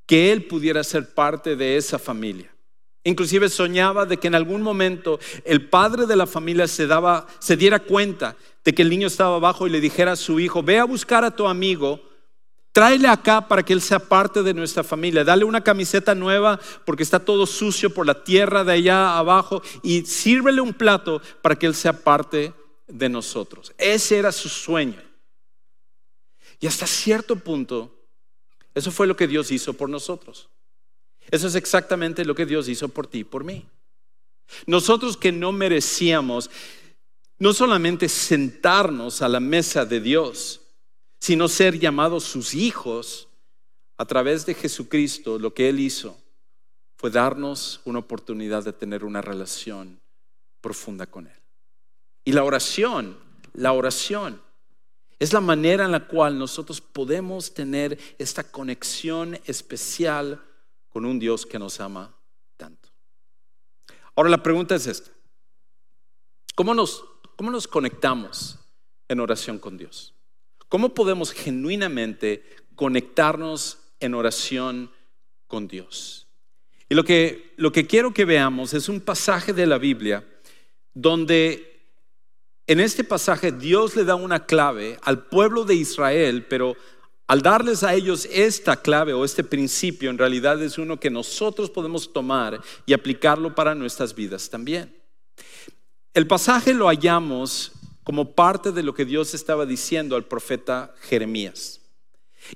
que 0.05 0.31
él 0.31 0.45
pudiera 0.45 0.83
ser 0.83 1.13
parte 1.13 1.55
de 1.55 1.77
esa 1.77 1.99
familia. 1.99 2.51
Inclusive 3.03 3.47
soñaba 3.47 4.05
de 4.05 4.17
que 4.17 4.27
en 4.27 4.35
algún 4.35 4.61
momento 4.61 5.19
el 5.45 5.69
padre 5.69 6.05
de 6.05 6.15
la 6.15 6.27
familia 6.27 6.67
se, 6.67 6.85
daba, 6.85 7.27
se 7.39 7.55
diera 7.55 7.79
cuenta 7.79 8.35
de 8.65 8.73
que 8.73 8.81
el 8.81 8.89
niño 8.89 9.07
estaba 9.07 9.35
abajo 9.35 9.67
y 9.67 9.69
le 9.69 9.79
dijera 9.79 10.13
a 10.13 10.17
su 10.17 10.39
hijo, 10.39 10.63
ve 10.63 10.79
a 10.79 10.83
buscar 10.83 11.23
a 11.23 11.35
tu 11.35 11.47
amigo, 11.47 12.01
tráele 12.71 13.07
acá 13.07 13.47
para 13.47 13.63
que 13.63 13.73
él 13.73 13.81
sea 13.81 13.99
parte 13.99 14.43
de 14.43 14.53
nuestra 14.53 14.83
familia, 14.83 15.23
dale 15.23 15.45
una 15.45 15.63
camiseta 15.63 16.15
nueva 16.15 16.59
porque 16.85 17.03
está 17.03 17.19
todo 17.19 17.45
sucio 17.45 17.93
por 17.93 18.05
la 18.05 18.23
tierra 18.23 18.63
de 18.63 18.73
allá 18.73 19.17
abajo 19.17 19.61
y 19.83 20.05
sírvele 20.05 20.61
un 20.61 20.73
plato 20.73 21.21
para 21.41 21.55
que 21.55 21.65
él 21.65 21.75
sea 21.75 21.93
parte 21.93 22.53
de 22.87 23.09
nosotros. 23.09 23.73
Ese 23.77 24.17
era 24.17 24.31
su 24.31 24.49
sueño. 24.49 25.01
Y 26.59 26.67
hasta 26.67 26.85
cierto 26.87 27.37
punto, 27.37 27.95
eso 28.75 28.91
fue 28.91 29.07
lo 29.07 29.15
que 29.15 29.27
Dios 29.27 29.51
hizo 29.51 29.73
por 29.73 29.89
nosotros. 29.89 30.49
Eso 31.31 31.47
es 31.47 31.55
exactamente 31.55 32.25
lo 32.25 32.35
que 32.35 32.45
Dios 32.45 32.67
hizo 32.67 32.89
por 32.89 33.07
ti 33.07 33.19
y 33.19 33.23
por 33.23 33.43
mí. 33.43 33.65
Nosotros 34.65 35.15
que 35.15 35.31
no 35.31 35.51
merecíamos 35.51 36.49
no 37.37 37.53
solamente 37.53 38.09
sentarnos 38.09 39.21
a 39.21 39.29
la 39.29 39.39
mesa 39.39 39.85
de 39.85 40.01
Dios, 40.01 40.61
sino 41.19 41.47
ser 41.47 41.79
llamados 41.79 42.23
sus 42.23 42.53
hijos 42.53 43.27
a 43.97 44.05
través 44.05 44.45
de 44.45 44.53
Jesucristo, 44.53 45.37
lo 45.37 45.53
que 45.53 45.69
Él 45.69 45.79
hizo 45.79 46.17
fue 46.95 47.09
darnos 47.09 47.81
una 47.85 47.99
oportunidad 47.99 48.63
de 48.63 48.73
tener 48.73 49.03
una 49.03 49.21
relación 49.21 49.99
profunda 50.61 51.05
con 51.05 51.27
Él. 51.27 51.39
Y 52.23 52.31
la 52.31 52.43
oración, 52.43 53.17
la 53.53 53.73
oración, 53.73 54.41
es 55.17 55.33
la 55.33 55.41
manera 55.41 55.85
en 55.85 55.91
la 55.91 56.07
cual 56.07 56.39
nosotros 56.39 56.79
podemos 56.79 57.53
tener 57.53 57.99
esta 58.17 58.49
conexión 58.49 59.37
especial 59.45 60.41
con 60.89 61.05
un 61.05 61.19
Dios 61.19 61.45
que 61.45 61.59
nos 61.59 61.79
ama 61.81 62.15
tanto. 62.55 62.89
Ahora 64.15 64.29
la 64.29 64.41
pregunta 64.41 64.75
es 64.75 64.87
esta. 64.87 65.11
¿Cómo 66.55 66.73
nos, 66.73 67.03
cómo 67.35 67.51
nos 67.51 67.67
conectamos 67.67 68.59
en 69.07 69.19
oración 69.19 69.59
con 69.59 69.77
Dios? 69.77 70.13
¿Cómo 70.69 70.93
podemos 70.93 71.31
genuinamente 71.31 72.43
conectarnos 72.75 73.79
en 73.99 74.13
oración 74.13 74.91
con 75.47 75.67
Dios? 75.67 76.27
Y 76.87 76.95
lo 76.95 77.03
que, 77.03 77.53
lo 77.57 77.71
que 77.71 77.87
quiero 77.87 78.13
que 78.13 78.25
veamos 78.25 78.73
es 78.73 78.87
un 78.87 79.01
pasaje 79.01 79.51
de 79.51 79.65
la 79.67 79.79
Biblia 79.79 80.23
donde 80.93 81.69
en 82.67 82.79
este 82.79 83.03
pasaje 83.03 83.51
Dios 83.51 83.95
le 83.95 84.05
da 84.05 84.13
una 84.13 84.45
clave 84.45 84.99
al 85.01 85.25
pueblo 85.25 85.63
de 85.63 85.73
Israel, 85.73 86.45
pero 86.47 86.75
al 87.25 87.41
darles 87.41 87.83
a 87.83 87.95
ellos 87.95 88.27
esta 88.31 88.79
clave 88.79 89.13
o 89.13 89.25
este 89.25 89.43
principio, 89.43 90.11
en 90.11 90.19
realidad 90.19 90.61
es 90.61 90.77
uno 90.77 90.99
que 90.99 91.09
nosotros 91.09 91.71
podemos 91.71 92.13
tomar 92.13 92.61
y 92.85 92.93
aplicarlo 92.93 93.55
para 93.55 93.73
nuestras 93.73 94.13
vidas 94.13 94.49
también. 94.49 94.95
El 96.13 96.27
pasaje 96.27 96.73
lo 96.73 96.87
hallamos 96.87 97.71
como 98.09 98.33
parte 98.33 98.71
de 98.71 98.81
lo 98.81 98.95
que 98.95 99.05
Dios 99.05 99.35
estaba 99.35 99.67
diciendo 99.67 100.15
al 100.15 100.25
profeta 100.25 100.95
Jeremías. 100.99 101.79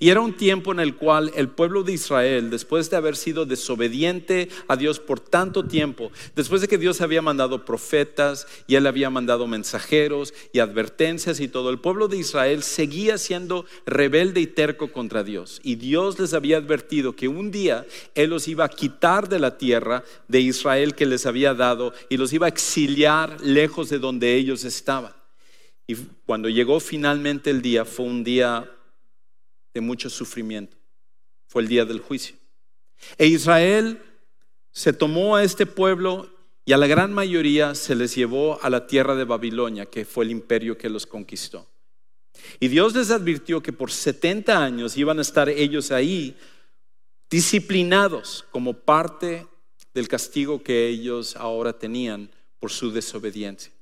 Y 0.00 0.08
era 0.08 0.20
un 0.20 0.36
tiempo 0.36 0.72
en 0.72 0.80
el 0.80 0.96
cual 0.96 1.30
el 1.36 1.48
pueblo 1.48 1.84
de 1.84 1.92
Israel, 1.92 2.50
después 2.50 2.90
de 2.90 2.96
haber 2.96 3.14
sido 3.14 3.46
desobediente 3.46 4.48
a 4.66 4.74
Dios 4.74 4.98
por 4.98 5.20
tanto 5.20 5.64
tiempo, 5.64 6.10
después 6.34 6.60
de 6.60 6.66
que 6.66 6.76
Dios 6.76 7.00
había 7.00 7.22
mandado 7.22 7.64
profetas 7.64 8.48
y 8.66 8.74
él 8.74 8.88
había 8.88 9.10
mandado 9.10 9.46
mensajeros 9.46 10.34
y 10.52 10.58
advertencias 10.58 11.38
y 11.38 11.46
todo, 11.46 11.70
el 11.70 11.78
pueblo 11.78 12.08
de 12.08 12.16
Israel 12.16 12.64
seguía 12.64 13.16
siendo 13.16 13.64
rebelde 13.86 14.40
y 14.40 14.48
terco 14.48 14.90
contra 14.90 15.22
Dios. 15.22 15.60
Y 15.62 15.76
Dios 15.76 16.18
les 16.18 16.34
había 16.34 16.56
advertido 16.56 17.14
que 17.14 17.28
un 17.28 17.52
día 17.52 17.86
Él 18.16 18.30
los 18.30 18.48
iba 18.48 18.64
a 18.64 18.70
quitar 18.70 19.28
de 19.28 19.38
la 19.38 19.56
tierra 19.56 20.02
de 20.26 20.40
Israel 20.40 20.96
que 20.96 21.06
les 21.06 21.26
había 21.26 21.54
dado 21.54 21.92
y 22.08 22.16
los 22.16 22.32
iba 22.32 22.46
a 22.46 22.48
exiliar 22.48 23.40
lejos 23.40 23.88
de 23.88 24.00
donde 24.00 24.34
ellos 24.34 24.64
estaban. 24.64 25.12
Y 25.86 25.96
cuando 26.26 26.48
llegó 26.48 26.80
finalmente 26.80 27.50
el 27.50 27.60
día, 27.60 27.84
fue 27.84 28.06
un 28.06 28.24
día 28.24 28.70
de 29.74 29.80
mucho 29.80 30.08
sufrimiento. 30.08 30.76
Fue 31.46 31.62
el 31.62 31.68
día 31.68 31.84
del 31.84 32.00
juicio. 32.00 32.36
E 33.18 33.26
Israel 33.26 34.00
se 34.70 34.92
tomó 34.92 35.36
a 35.36 35.44
este 35.44 35.66
pueblo 35.66 36.30
y 36.64 36.72
a 36.72 36.78
la 36.78 36.86
gran 36.86 37.12
mayoría 37.12 37.74
se 37.74 37.94
les 37.94 38.14
llevó 38.14 38.62
a 38.62 38.70
la 38.70 38.86
tierra 38.86 39.14
de 39.14 39.24
Babilonia, 39.24 39.86
que 39.86 40.04
fue 40.04 40.24
el 40.24 40.30
imperio 40.30 40.78
que 40.78 40.88
los 40.88 41.06
conquistó. 41.06 41.68
Y 42.58 42.68
Dios 42.68 42.94
les 42.94 43.10
advirtió 43.10 43.62
que 43.62 43.72
por 43.72 43.90
70 43.90 44.64
años 44.64 44.96
iban 44.96 45.18
a 45.18 45.22
estar 45.22 45.48
ellos 45.48 45.90
ahí 45.90 46.36
disciplinados 47.30 48.44
como 48.50 48.72
parte 48.74 49.46
del 49.92 50.08
castigo 50.08 50.62
que 50.62 50.88
ellos 50.88 51.36
ahora 51.36 51.78
tenían 51.78 52.30
por 52.58 52.70
su 52.70 52.90
desobediencia. 52.90 53.72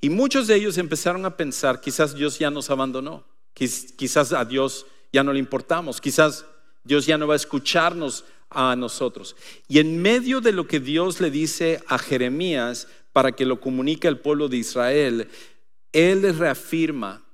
Y 0.00 0.10
muchos 0.10 0.46
de 0.46 0.56
ellos 0.56 0.78
empezaron 0.78 1.24
a 1.24 1.36
pensar, 1.36 1.80
quizás 1.80 2.14
Dios 2.14 2.38
ya 2.38 2.50
nos 2.50 2.70
abandonó. 2.70 3.24
Quizás 3.54 4.32
a 4.32 4.44
Dios 4.44 4.86
ya 5.12 5.22
no 5.22 5.32
le 5.32 5.38
importamos, 5.38 6.00
quizás 6.00 6.46
Dios 6.84 7.04
ya 7.04 7.18
no 7.18 7.26
va 7.26 7.34
a 7.34 7.36
escucharnos 7.36 8.24
a 8.48 8.74
nosotros. 8.76 9.36
Y 9.68 9.78
en 9.78 10.00
medio 10.00 10.40
de 10.40 10.52
lo 10.52 10.66
que 10.66 10.80
Dios 10.80 11.20
le 11.20 11.30
dice 11.30 11.82
a 11.86 11.98
Jeremías 11.98 12.88
para 13.12 13.32
que 13.32 13.44
lo 13.44 13.60
comunique 13.60 14.08
al 14.08 14.20
pueblo 14.20 14.48
de 14.48 14.56
Israel, 14.56 15.28
Él 15.92 16.22
les 16.22 16.38
reafirma 16.38 17.24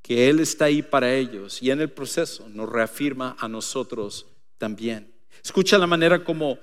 que 0.00 0.28
Él 0.28 0.40
está 0.40 0.66
ahí 0.66 0.82
para 0.82 1.14
ellos 1.14 1.62
y 1.62 1.70
en 1.70 1.80
el 1.80 1.90
proceso 1.90 2.48
nos 2.48 2.68
reafirma 2.68 3.36
a 3.38 3.48
nosotros 3.48 4.26
también. 4.58 5.12
Escucha 5.44 5.78
la 5.78 5.86
manera 5.86 6.24
como 6.24 6.58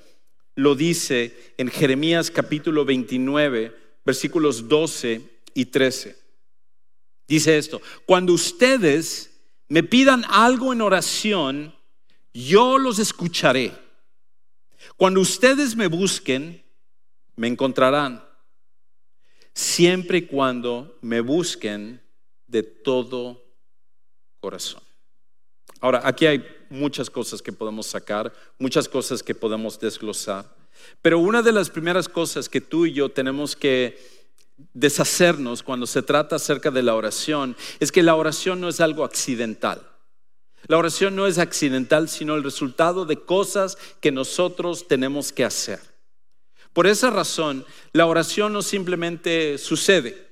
lo 0.56 0.76
dice 0.76 1.54
en 1.58 1.70
Jeremías 1.70 2.32
capítulo 2.32 2.86
29, 2.86 3.76
versículos 4.06 4.68
12 4.68 5.22
y 5.54 5.66
13. 5.66 6.18
Dice 7.28 7.58
esto, 7.58 7.82
cuando 8.06 8.34
ustedes 8.34 9.30
me 9.68 9.84
pidan 9.84 10.26
algo 10.30 10.74
en 10.74 10.82
oración, 10.82 11.76
yo 12.34 12.78
los 12.78 13.00
escucharé. 13.00 13.72
Cuando 14.98 15.22
ustedes 15.22 15.76
me 15.76 15.88
busquen, 15.88 16.64
me 17.36 17.48
encontrarán. 17.48 18.24
Siempre 19.54 20.20
y 20.20 20.22
cuando 20.24 20.98
me 21.02 21.22
busquen 21.22 22.02
de 22.48 22.64
todo 22.64 23.44
corazón. 24.40 24.82
Ahora, 25.80 26.02
aquí 26.04 26.26
hay 26.26 26.44
muchas 26.70 27.10
cosas 27.10 27.42
que 27.42 27.54
podemos 27.54 27.86
sacar, 27.86 28.34
muchas 28.58 28.88
cosas 28.88 29.24
que 29.24 29.36
podemos 29.36 29.80
desglosar. 29.80 30.59
Pero 31.02 31.20
una 31.20 31.42
de 31.42 31.52
las 31.52 31.70
primeras 31.70 32.10
cosas 32.10 32.50
que 32.50 32.62
tú 32.62 32.86
y 32.86 32.94
yo 32.94 33.10
tenemos 33.10 33.56
que 33.56 34.00
deshacernos 34.74 35.64
cuando 35.64 35.88
se 35.88 36.02
trata 36.02 36.36
acerca 36.36 36.72
de 36.72 36.84
la 36.84 36.96
oración 36.96 37.56
es 37.80 37.92
que 37.92 38.04
la 38.04 38.16
oración 38.16 38.60
no 38.60 38.68
es 38.70 38.80
algo 38.80 39.04
accidental. 39.04 39.90
La 40.68 40.78
oración 40.78 41.16
no 41.16 41.26
es 41.26 41.38
accidental, 41.38 42.10
sino 42.10 42.36
el 42.36 42.44
resultado 42.44 43.06
de 43.06 43.18
cosas 43.18 43.78
que 44.02 44.12
nosotros 44.12 44.88
tenemos 44.88 45.32
que 45.32 45.46
hacer. 45.46 45.80
Por 46.74 46.86
esa 46.86 47.10
razón, 47.10 47.66
la 47.94 48.06
oración 48.06 48.54
no 48.54 48.62
simplemente 48.62 49.58
sucede. 49.58 50.29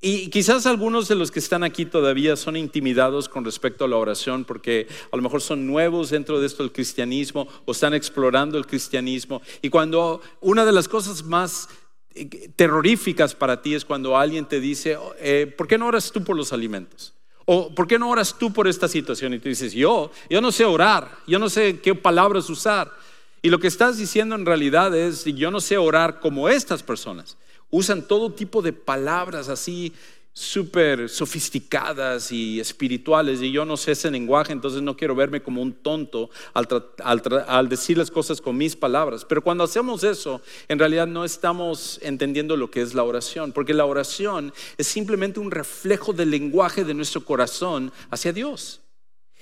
Y 0.00 0.28
quizás 0.28 0.66
algunos 0.66 1.08
de 1.08 1.14
los 1.14 1.30
que 1.30 1.38
están 1.38 1.64
aquí 1.64 1.86
todavía 1.86 2.36
son 2.36 2.56
intimidados 2.56 3.28
con 3.28 3.44
respecto 3.44 3.84
a 3.84 3.88
la 3.88 3.96
oración 3.96 4.44
porque 4.44 4.86
a 5.10 5.16
lo 5.16 5.22
mejor 5.22 5.40
son 5.40 5.66
nuevos 5.66 6.10
dentro 6.10 6.38
de 6.38 6.46
esto 6.46 6.62
del 6.62 6.72
cristianismo 6.72 7.48
o 7.64 7.72
están 7.72 7.94
explorando 7.94 8.58
el 8.58 8.66
cristianismo. 8.66 9.40
Y 9.62 9.70
cuando 9.70 10.20
una 10.40 10.66
de 10.66 10.72
las 10.72 10.86
cosas 10.86 11.24
más 11.24 11.68
eh, 12.14 12.50
terroríficas 12.56 13.34
para 13.34 13.62
ti 13.62 13.74
es 13.74 13.86
cuando 13.86 14.18
alguien 14.18 14.44
te 14.44 14.60
dice, 14.60 14.98
eh, 15.18 15.52
¿por 15.56 15.66
qué 15.66 15.78
no 15.78 15.86
oras 15.86 16.12
tú 16.12 16.22
por 16.22 16.36
los 16.36 16.52
alimentos? 16.52 17.14
O 17.46 17.74
¿por 17.74 17.86
qué 17.86 17.98
no 17.98 18.10
oras 18.10 18.36
tú 18.38 18.52
por 18.52 18.68
esta 18.68 18.88
situación? 18.88 19.32
Y 19.32 19.38
tú 19.38 19.48
dices, 19.48 19.72
yo, 19.72 20.10
yo 20.28 20.40
no 20.42 20.52
sé 20.52 20.66
orar, 20.66 21.10
yo 21.26 21.38
no 21.38 21.48
sé 21.48 21.80
qué 21.80 21.94
palabras 21.94 22.50
usar. 22.50 22.92
Y 23.40 23.48
lo 23.48 23.60
que 23.60 23.68
estás 23.68 23.96
diciendo 23.96 24.34
en 24.34 24.44
realidad 24.44 24.94
es, 24.94 25.24
yo 25.24 25.50
no 25.50 25.60
sé 25.60 25.78
orar 25.78 26.20
como 26.20 26.48
estas 26.48 26.82
personas. 26.82 27.38
Usan 27.76 28.08
todo 28.08 28.32
tipo 28.32 28.62
de 28.62 28.72
palabras 28.72 29.50
así 29.50 29.92
súper 30.32 31.10
sofisticadas 31.10 32.32
y 32.32 32.58
espirituales 32.58 33.42
y 33.42 33.52
yo 33.52 33.66
no 33.66 33.76
sé 33.76 33.92
ese 33.92 34.10
lenguaje, 34.10 34.54
entonces 34.54 34.80
no 34.80 34.96
quiero 34.96 35.14
verme 35.14 35.42
como 35.42 35.60
un 35.60 35.74
tonto 35.74 36.30
al, 36.54 37.68
decir 37.68 37.98
las 37.98 38.10
cosas 38.10 38.40
con 38.40 38.56
mis 38.56 38.74
palabras. 38.74 39.26
Pero 39.26 39.44
cuando 39.44 39.62
hacemos 39.62 40.04
eso, 40.04 40.40
en 40.68 40.78
realidad 40.78 41.06
no 41.06 41.22
estamos 41.22 42.00
entendiendo 42.02 42.56
lo 42.56 42.70
que 42.70 42.80
es 42.80 42.94
la 42.94 43.02
oración, 43.02 43.52
porque 43.52 43.74
la 43.74 43.84
oración 43.84 44.54
es 44.78 44.86
simplemente 44.86 45.38
un 45.38 45.50
reflejo 45.50 46.14
del 46.14 46.30
lenguaje 46.30 46.82
de 46.82 46.94
nuestro 46.94 47.26
corazón 47.26 47.92
hacia 48.08 48.32
Dios. 48.32 48.80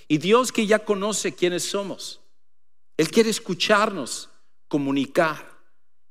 Y 0.08 0.18
Dios 0.18 0.50
que 0.50 0.66
ya 0.66 0.80
conoce 0.80 1.36
quiénes 1.36 1.62
somos, 1.62 2.20
Él 2.96 3.12
quiere 3.12 3.30
escucharnos, 3.30 4.28
comunicar 4.66 5.56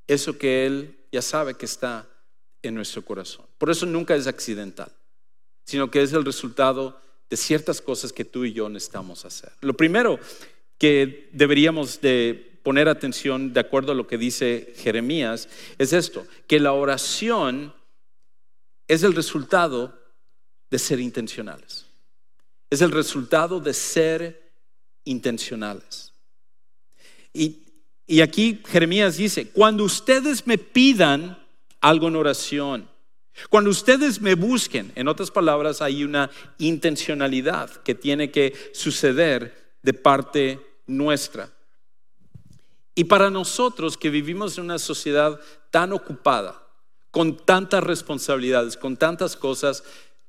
eso 0.07 0.37
que 0.37 0.65
Él 0.65 0.99
ya 1.11 1.21
sabe 1.21 1.55
que 1.55 1.65
está 1.65 2.07
en 2.63 2.75
nuestro 2.75 3.03
corazón. 3.05 3.45
Por 3.59 3.69
eso 3.69 3.85
nunca 3.85 4.15
es 4.15 4.25
accidental, 4.25 4.91
sino 5.65 5.91
que 5.91 6.01
es 6.01 6.13
el 6.13 6.25
resultado 6.25 6.99
de 7.29 7.37
ciertas 7.37 7.81
cosas 7.81 8.11
que 8.11 8.25
tú 8.25 8.45
y 8.45 8.53
yo 8.53 8.69
necesitamos 8.69 9.25
hacer. 9.25 9.51
Lo 9.61 9.75
primero 9.75 10.19
que 10.79 11.29
deberíamos 11.33 12.01
de 12.01 12.59
poner 12.63 12.87
atención 12.87 13.53
de 13.53 13.59
acuerdo 13.59 13.91
a 13.91 13.95
lo 13.95 14.07
que 14.07 14.17
dice 14.17 14.73
Jeremías 14.77 15.47
es 15.77 15.93
esto, 15.93 16.25
que 16.47 16.59
la 16.59 16.73
oración 16.73 17.73
es 18.87 19.03
el 19.03 19.13
resultado 19.13 19.99
de 20.71 20.79
ser 20.79 20.99
intencionales. 20.99 21.85
Es 22.69 22.81
el 22.81 22.91
resultado 22.91 23.59
de 23.59 23.73
ser 23.73 24.51
intencionales. 25.03 26.13
Y 27.33 27.63
y 28.05 28.21
aquí 28.21 28.61
Jeremías 28.67 29.17
dice, 29.17 29.49
cuando 29.49 29.83
ustedes 29.83 30.45
me 30.45 30.57
pidan 30.57 31.42
algo 31.83 32.07
en 32.07 32.15
oración, 32.15 32.89
cuando 33.49 33.69
ustedes 33.69 34.21
me 34.21 34.35
busquen, 34.35 34.91
en 34.95 35.07
otras 35.07 35.31
palabras, 35.31 35.81
hay 35.81 36.03
una 36.03 36.29
intencionalidad 36.59 37.69
que 37.83 37.95
tiene 37.95 38.31
que 38.31 38.53
suceder 38.73 39.75
de 39.81 39.93
parte 39.93 40.59
nuestra. 40.85 41.51
Y 42.95 43.05
para 43.05 43.29
nosotros 43.29 43.97
que 43.97 44.09
vivimos 44.09 44.57
en 44.57 44.65
una 44.65 44.77
sociedad 44.77 45.39
tan 45.71 45.93
ocupada, 45.93 46.61
con 47.09 47.37
tantas 47.37 47.83
responsabilidades, 47.83 48.77
con 48.77 48.97
tantas 48.97 49.35
cosas, 49.35 49.83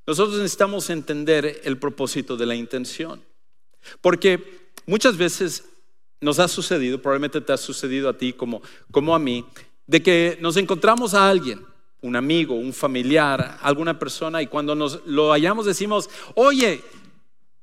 nosotros 0.07 0.39
necesitamos 0.39 0.91
entender 0.91 1.61
el 1.65 1.79
propósito 1.79 2.37
de 2.37 2.47
la 2.47 2.55
intención. 2.55 3.23
Porque 4.01 4.71
muchas 4.87 5.17
veces 5.17 5.65
nos 6.21 6.39
ha 6.39 6.49
sucedido, 6.49 7.01
probablemente 7.01 7.43
te 7.43 7.53
ha 7.53 7.59
sucedido 7.59 8.09
a 8.09 8.17
ti 8.17 8.33
como, 8.33 8.63
como 8.91 9.15
a 9.15 9.19
mí, 9.19 9.45
de 9.87 10.03
que 10.03 10.39
nos 10.41 10.57
encontramos 10.57 11.15
a 11.15 11.29
alguien, 11.29 11.61
un 12.01 12.17
amigo, 12.17 12.55
un 12.55 12.73
familiar, 12.73 13.59
alguna 13.63 13.99
persona, 13.99 14.43
y 14.43 14.47
cuando 14.47 14.75
nos 14.75 15.01
lo 15.07 15.31
hallamos 15.33 15.67
decimos, 15.67 16.11
oye, 16.35 16.83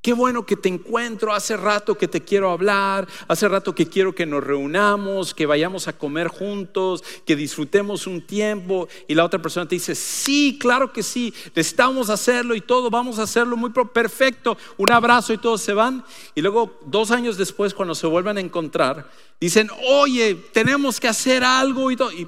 Qué 0.02 0.12
bueno 0.14 0.44
que 0.44 0.56
te 0.56 0.68
encuentro, 0.68 1.32
hace 1.32 1.56
rato 1.56 1.96
que 1.96 2.08
te 2.08 2.22
quiero 2.22 2.50
hablar, 2.50 3.06
hace 3.28 3.46
rato 3.46 3.72
que 3.72 3.86
quiero 3.86 4.12
que 4.12 4.26
nos 4.26 4.42
reunamos, 4.42 5.32
que 5.32 5.46
vayamos 5.46 5.86
a 5.86 5.92
comer 5.92 6.26
juntos, 6.26 7.04
que 7.24 7.36
disfrutemos 7.36 8.08
un 8.08 8.20
tiempo. 8.20 8.88
Y 9.06 9.14
la 9.14 9.24
otra 9.24 9.40
persona 9.40 9.68
te 9.68 9.76
dice, 9.76 9.94
sí, 9.94 10.58
claro 10.60 10.92
que 10.92 11.04
sí, 11.04 11.32
necesitamos 11.54 12.10
hacerlo 12.10 12.56
y 12.56 12.60
todo, 12.60 12.90
vamos 12.90 13.20
a 13.20 13.22
hacerlo 13.22 13.56
muy 13.56 13.70
perfecto, 13.70 14.58
un 14.76 14.90
abrazo 14.90 15.34
y 15.34 15.38
todos 15.38 15.60
se 15.60 15.72
van. 15.72 16.04
Y 16.34 16.40
luego, 16.40 16.80
dos 16.84 17.12
años 17.12 17.38
después, 17.38 17.72
cuando 17.72 17.94
se 17.94 18.08
vuelven 18.08 18.38
a 18.38 18.40
encontrar, 18.40 19.08
dicen, 19.40 19.70
oye, 19.88 20.34
tenemos 20.52 20.98
que 20.98 21.06
hacer 21.06 21.44
algo 21.44 21.92
y 21.92 21.96
todo. 21.96 22.10
¿Y 22.10 22.26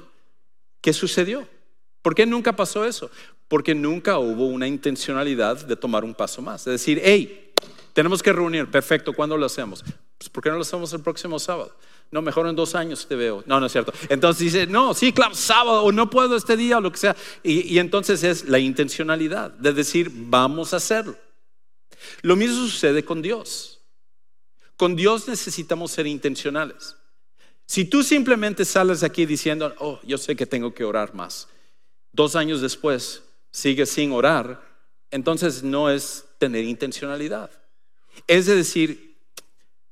qué 0.79 0.93
sucedió? 0.93 1.45
¿Por 2.01 2.15
qué 2.15 2.25
nunca 2.25 2.55
pasó 2.55 2.85
eso? 2.85 3.11
Porque 3.49 3.75
nunca 3.75 4.17
hubo 4.17 4.45
una 4.45 4.65
intencionalidad 4.65 5.65
de 5.65 5.75
tomar 5.75 6.05
un 6.05 6.13
paso 6.13 6.41
más. 6.41 6.61
Es 6.61 6.71
decir, 6.71 7.01
hey, 7.03 7.44
tenemos 7.95 8.21
que 8.21 8.33
reunir, 8.33 8.69
perfecto, 8.69 9.13
¿cuándo 9.13 9.37
lo 9.37 9.45
hacemos? 9.45 9.81
Pues 10.17 10.29
¿por 10.29 10.43
qué 10.43 10.49
no 10.49 10.57
lo 10.57 10.63
hacemos 10.63 10.91
el 10.91 10.99
próximo 10.99 11.39
sábado? 11.39 11.73
No, 12.11 12.21
mejor 12.21 12.45
en 12.45 12.53
dos 12.53 12.75
años 12.75 13.07
te 13.07 13.15
veo. 13.15 13.41
No, 13.45 13.57
no 13.57 13.67
es 13.67 13.71
cierto. 13.71 13.93
Entonces 14.09 14.51
dice, 14.51 14.67
no, 14.67 14.93
sí, 14.93 15.13
claro, 15.13 15.33
sábado 15.33 15.81
o 15.81 15.93
no 15.93 16.09
puedo 16.09 16.35
este 16.35 16.57
día 16.57 16.79
o 16.79 16.81
lo 16.81 16.91
que 16.91 16.97
sea. 16.97 17.15
Y, 17.41 17.73
y 17.73 17.79
entonces 17.79 18.21
es 18.23 18.49
la 18.49 18.59
intencionalidad 18.59 19.51
de 19.51 19.71
decir, 19.71 20.11
vamos 20.13 20.73
a 20.73 20.77
hacerlo. 20.77 21.15
Lo 22.21 22.35
mismo 22.35 22.67
sucede 22.67 23.05
con 23.05 23.21
Dios. 23.21 23.79
Con 24.75 24.97
Dios 24.97 25.29
necesitamos 25.29 25.91
ser 25.91 26.05
intencionales. 26.05 26.97
Si 27.65 27.85
tú 27.85 28.03
simplemente 28.03 28.65
sales 28.65 29.03
aquí 29.03 29.25
diciendo, 29.25 29.73
oh, 29.79 30.01
yo 30.03 30.17
sé 30.17 30.35
que 30.35 30.45
tengo 30.45 30.73
que 30.73 30.83
orar 30.83 31.13
más, 31.13 31.47
dos 32.11 32.35
años 32.35 32.59
después 32.59 33.23
sigues 33.51 33.89
sin 33.89 34.11
orar, 34.11 34.61
entonces 35.11 35.63
no 35.63 35.89
es 35.89 36.25
tener 36.39 36.65
intencionalidad. 36.65 37.49
Es 38.27 38.45
decir, 38.45 39.17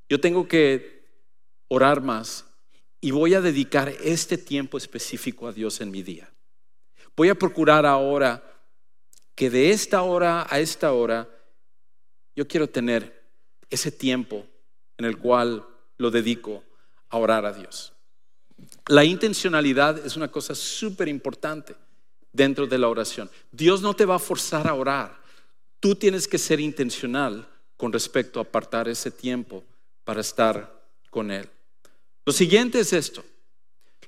yo 0.09 0.19
tengo 0.19 0.47
que 0.47 1.05
orar 1.67 2.01
más 2.01 2.45
y 3.01 3.11
voy 3.11 3.33
a 3.33 3.41
dedicar 3.41 3.89
este 4.01 4.37
tiempo 4.37 4.77
específico 4.77 5.47
a 5.47 5.51
Dios 5.51 5.81
en 5.81 5.91
mi 5.91 6.03
día. 6.03 6.31
Voy 7.15 7.29
a 7.29 7.35
procurar 7.35 7.85
ahora 7.85 8.43
que 9.35 9.49
de 9.49 9.71
esta 9.71 10.01
hora 10.03 10.47
a 10.49 10.59
esta 10.59 10.93
hora 10.93 11.27
yo 12.35 12.47
quiero 12.47 12.69
tener 12.69 13.23
ese 13.69 13.91
tiempo 13.91 14.45
en 14.97 15.05
el 15.05 15.17
cual 15.17 15.65
lo 15.97 16.11
dedico 16.11 16.63
a 17.09 17.17
orar 17.17 17.45
a 17.45 17.53
Dios. 17.53 17.93
La 18.87 19.03
intencionalidad 19.03 20.05
es 20.05 20.15
una 20.15 20.29
cosa 20.29 20.55
súper 20.55 21.07
importante 21.07 21.75
dentro 22.31 22.67
de 22.67 22.77
la 22.77 22.89
oración. 22.89 23.29
Dios 23.51 23.81
no 23.81 23.95
te 23.95 24.05
va 24.05 24.15
a 24.15 24.19
forzar 24.19 24.67
a 24.67 24.73
orar. 24.73 25.21
Tú 25.79 25.95
tienes 25.95 26.27
que 26.27 26.37
ser 26.37 26.59
intencional 26.59 27.47
con 27.77 27.91
respecto 27.91 28.39
a 28.39 28.43
apartar 28.43 28.87
ese 28.87 29.11
tiempo 29.11 29.63
para 30.03 30.21
estar 30.21 30.87
con 31.09 31.31
Él. 31.31 31.49
Lo 32.25 32.33
siguiente 32.33 32.79
es 32.79 32.93
esto. 32.93 33.23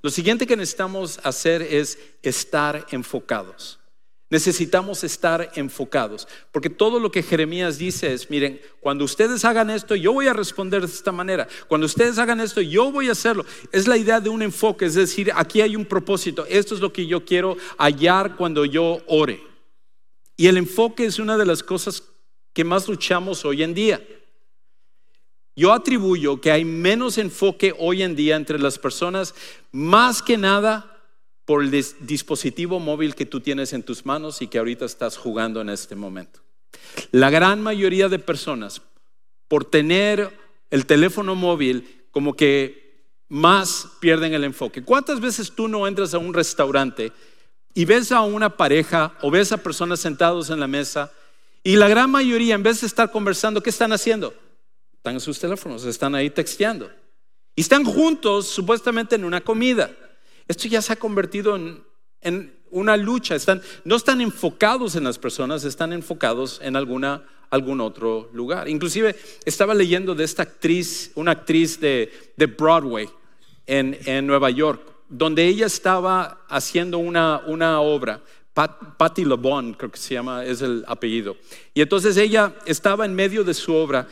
Lo 0.02 0.10
siguiente 0.10 0.46
que 0.46 0.56
necesitamos 0.56 1.20
hacer 1.24 1.62
es 1.62 1.98
estar 2.22 2.86
enfocados. 2.92 3.80
Necesitamos 4.30 5.04
estar 5.04 5.52
enfocados, 5.56 6.28
porque 6.52 6.70
todo 6.70 7.00
lo 7.00 7.12
que 7.12 7.22
Jeremías 7.22 7.78
dice 7.78 8.12
es, 8.12 8.30
miren, 8.32 8.60
cuando 8.80 9.06
ustedes 9.06 9.46
hagan 9.46 9.70
esto, 9.70 9.96
yo 9.96 10.14
voy 10.14 10.28
a 10.28 10.34
responder 10.34 10.82
de 10.82 10.88
esta 10.88 11.12
manera. 11.12 11.48
Cuando 11.68 11.86
ustedes 11.86 12.18
hagan 12.18 12.42
esto, 12.42 12.60
yo 12.60 12.92
voy 12.92 13.08
a 13.08 13.12
hacerlo. 13.12 13.46
Es 13.72 13.88
la 13.88 13.98
idea 13.98 14.20
de 14.20 14.30
un 14.30 14.42
enfoque, 14.42 14.86
es 14.86 14.96
decir, 14.96 15.32
aquí 15.36 15.62
hay 15.62 15.76
un 15.76 15.86
propósito. 15.86 16.46
Esto 16.50 16.74
es 16.74 16.82
lo 16.82 16.92
que 16.92 17.06
yo 17.06 17.24
quiero 17.24 17.56
hallar 17.78 18.36
cuando 18.36 18.66
yo 18.66 19.00
ore. 19.06 19.42
Y 20.38 20.48
el 20.48 20.58
enfoque 20.58 21.06
es 21.06 21.20
una 21.20 21.38
de 21.38 21.46
las 21.46 21.62
cosas 21.62 22.04
que 22.56 22.64
más 22.64 22.88
luchamos 22.88 23.44
hoy 23.44 23.64
en 23.64 23.74
día. 23.74 24.02
Yo 25.58 25.74
atribuyo 25.74 26.40
que 26.40 26.52
hay 26.52 26.64
menos 26.64 27.18
enfoque 27.18 27.76
hoy 27.78 28.02
en 28.02 28.16
día 28.16 28.38
entre 28.38 28.58
las 28.60 28.80
personas, 28.80 29.36
más 29.74 30.22
que 30.22 30.38
nada 30.38 31.04
por 31.44 31.62
el 31.62 31.70
dispositivo 31.70 32.80
móvil 32.80 33.14
que 33.14 33.26
tú 33.26 33.42
tienes 33.42 33.74
en 33.74 33.84
tus 33.84 34.06
manos 34.06 34.42
y 34.42 34.48
que 34.48 34.58
ahorita 34.58 34.86
estás 34.86 35.18
jugando 35.18 35.60
en 35.60 35.70
este 35.70 35.98
momento. 35.98 36.40
La 37.12 37.30
gran 37.30 37.62
mayoría 37.62 38.08
de 38.08 38.20
personas, 38.20 38.82
por 39.50 39.66
tener 39.66 40.32
el 40.72 40.86
teléfono 40.86 41.36
móvil, 41.36 42.06
como 42.10 42.38
que 42.38 43.12
más 43.28 43.90
pierden 44.00 44.34
el 44.34 44.46
enfoque. 44.46 44.82
¿Cuántas 44.82 45.20
veces 45.20 45.52
tú 45.52 45.68
no 45.68 45.88
entras 45.88 46.14
a 46.14 46.20
un 46.20 46.34
restaurante 46.34 47.12
y 47.74 47.84
ves 47.84 48.14
a 48.14 48.22
una 48.22 48.56
pareja 48.56 49.18
o 49.22 49.30
ves 49.30 49.52
a 49.52 49.58
personas 49.58 50.00
sentados 50.00 50.50
en 50.50 50.62
la 50.62 50.68
mesa 50.68 51.12
y 51.66 51.78
la 51.78 51.88
gran 51.88 52.12
mayoría, 52.12 52.54
en 52.54 52.62
vez 52.62 52.82
de 52.82 52.88
estar 52.88 53.12
conversando, 53.12 53.64
¿qué 53.64 53.72
están 53.72 53.92
haciendo? 53.92 54.36
Están 54.98 55.16
en 55.16 55.20
sus 55.20 55.40
teléfonos, 55.40 55.84
están 55.84 56.14
ahí 56.14 56.30
texteando. 56.30 56.92
Y 57.56 57.62
están 57.62 57.84
juntos, 57.84 58.46
supuestamente, 58.46 59.16
en 59.16 59.26
una 59.26 59.42
comida. 59.42 59.90
Esto 60.48 60.68
ya 60.68 60.80
se 60.84 60.94
ha 60.94 60.96
convertido 60.96 61.56
en, 62.22 62.54
una 62.70 62.96
lucha. 62.96 63.34
Están, 63.34 63.64
no 63.84 63.96
están 63.96 64.22
enfocados 64.22 64.96
en 64.96 65.06
las 65.06 65.18
personas, 65.18 65.64
están 65.64 65.92
enfocados 65.92 66.60
en 66.62 66.76
alguna, 66.76 67.24
algún 67.50 67.82
otro 67.82 68.30
lugar. 68.32 68.70
Inclusive 68.70 69.16
estaba 69.44 69.74
leyendo 69.74 70.14
de 70.14 70.24
esta 70.24 70.44
actriz, 70.44 71.14
una 71.16 71.32
actriz 71.32 71.80
de, 71.80 72.12
Broadway 72.38 73.10
en, 73.66 74.28
Nueva 74.28 74.52
York, 74.52 74.84
donde 75.10 75.48
ella 75.48 75.66
estaba 75.66 76.46
haciendo 76.48 77.00
una, 77.00 77.42
una 77.48 77.82
obra 77.82 78.22
Patty 78.56 79.26
LeBon, 79.26 79.74
creo 79.74 79.92
que 79.92 80.00
se 80.00 80.14
llama, 80.14 80.46
es 80.46 80.62
el 80.62 80.86
apellido. 80.88 81.36
Y 81.74 81.82
entonces 81.82 82.16
ella 82.16 82.56
estaba 82.66 83.06
en 83.06 83.14
medio 83.14 83.44
de 83.44 83.54
su 83.54 83.74
obra 83.74 84.08